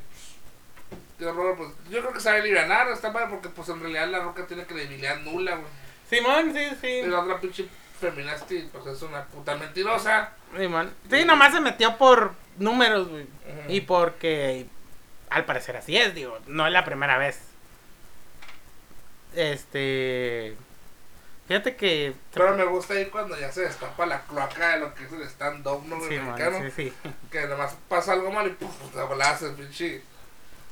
[1.19, 4.21] Tío Robert, pues yo creo que sabe aliviar, está mal porque pues en realidad la
[4.21, 5.67] roca tiene credibilidad nula, güey.
[6.09, 6.87] Simón, sí, sí.
[6.87, 7.67] Y la otra pinche
[8.01, 10.31] feminazi, pues es una puta mentirosa.
[10.57, 10.93] Simón.
[11.11, 13.25] Sí, nomás se metió por números, güey.
[13.25, 13.73] Ujú.
[13.73, 14.67] Y porque
[15.31, 17.41] al parecer así es, digo, no es la primera vez.
[19.35, 20.57] Este.
[21.47, 22.15] Fíjate que.
[22.33, 25.23] Pero me gusta ahí cuando ya se destapa la cloaca de lo que es el
[25.23, 26.01] stand-up, ¿no?
[26.09, 26.59] Sí, man, mexicano.
[26.63, 26.93] sí, sí.
[27.31, 30.03] Que además pasa algo mal y puf, la volada el pinche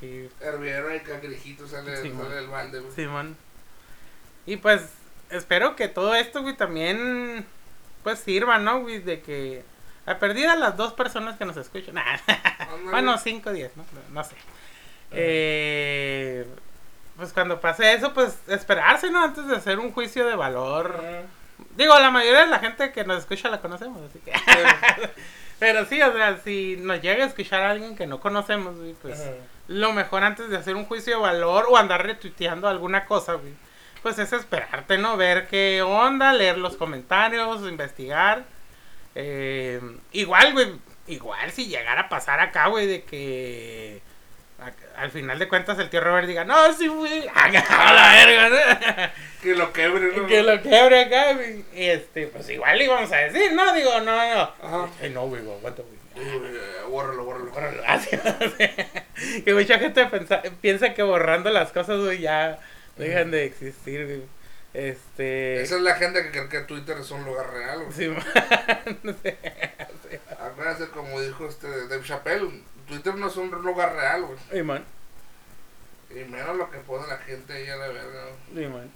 [0.01, 2.93] Sí, y cangrejito sale, sale del balde, güey.
[2.93, 3.37] Simón.
[4.47, 4.83] Y pues,
[5.31, 7.47] espero que todo esto, güey, también.
[8.03, 8.99] Pues sirva, ¿no, güey?
[8.99, 9.63] De que.
[10.05, 11.95] A perdida las dos personas que nos escuchan.
[12.05, 12.91] Nah.
[12.91, 13.85] Bueno, cinco o diez, ¿no?
[14.11, 14.35] No sé.
[15.13, 16.47] Eh,
[17.17, 19.23] pues cuando pase eso, pues esperarse, ¿no?
[19.23, 21.01] Antes de hacer un juicio de valor.
[21.77, 24.33] Digo, la mayoría de la gente que nos escucha la conocemos, así que.
[25.59, 28.95] Pero sí, o sea, si nos llega a escuchar a alguien que no conocemos, güey,
[28.95, 29.23] pues
[29.69, 33.53] lo mejor antes de hacer un juicio de valor o andar retuiteando alguna cosa, güey,
[34.03, 35.17] pues es esperarte, ¿no?
[35.17, 38.45] Ver qué onda, leer los comentarios, investigar.
[39.15, 40.73] Eh, igual, güey,
[41.07, 44.03] igual si llegara a pasar acá, güey, de que
[44.97, 47.49] al final de cuentas el tío Robert diga, no, sí, güey, a
[47.93, 49.13] la verga, ¿no?
[49.43, 50.27] Que lo quebre, ¿no?
[50.27, 51.37] que lo quebre acá.
[51.75, 53.73] Y este, pues igual le íbamos a decir, ¿no?
[53.75, 54.41] Digo, no, no.
[54.63, 54.89] Ajá.
[55.01, 56.03] Ay, no, güey, aguanta, güey.
[56.15, 57.51] Sí, eh, Bórralo, bórralo.
[57.51, 57.83] Bórralo.
[57.87, 59.43] Así, así.
[59.43, 62.59] Que mucha gente pensa, piensa que borrando las cosas, güey, ya
[62.97, 64.23] dejan de existir, güey.
[64.75, 65.61] Este.
[65.61, 67.93] Esa es la gente que cree que Twitter es un lugar real, güey.
[67.93, 68.09] Sí,
[69.05, 69.17] man.
[69.23, 69.39] sé.
[70.11, 72.63] Sí, Acuérdense, como dijo este Dave Chappelle,
[72.93, 74.39] Twitter no es un lugar real, güey.
[74.51, 74.85] Sí, man.
[76.11, 78.25] Y menos lo que pone la gente ahí a la verga.
[78.53, 78.65] güey.
[78.65, 78.91] Sí, man.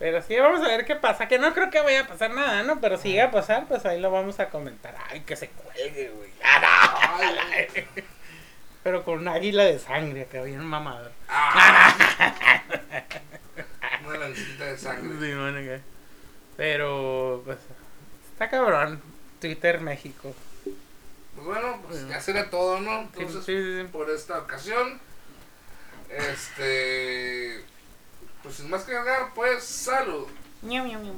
[0.00, 1.28] Pero sí, vamos a ver qué pasa.
[1.28, 2.80] Que no creo que vaya a pasar nada, ¿no?
[2.80, 4.96] Pero si llega a pasar, pues ahí lo vamos a comentar.
[5.10, 6.30] Ay, que se cuelgue, güey.
[6.42, 7.24] Ah, no.
[7.52, 7.86] Ay,
[8.82, 11.12] Pero con un águila de sangre, que bien mamador.
[11.28, 11.94] ah.
[14.06, 15.16] Una lancita de sangre.
[15.28, 15.80] Sí, man, acá.
[16.56, 17.58] Pero, pues,
[18.32, 19.00] está cabrón.
[19.40, 20.34] Twitter México.
[21.46, 22.08] Bueno, pues Bueno.
[22.10, 23.00] ya será todo, ¿no?
[23.02, 23.88] Entonces, sí, sí, sí.
[23.92, 25.00] por esta ocasión,
[26.10, 27.64] este.
[28.42, 30.26] Pues sin más que agregar, pues salud.
[30.62, 31.14] Ñau, ñau, ñau.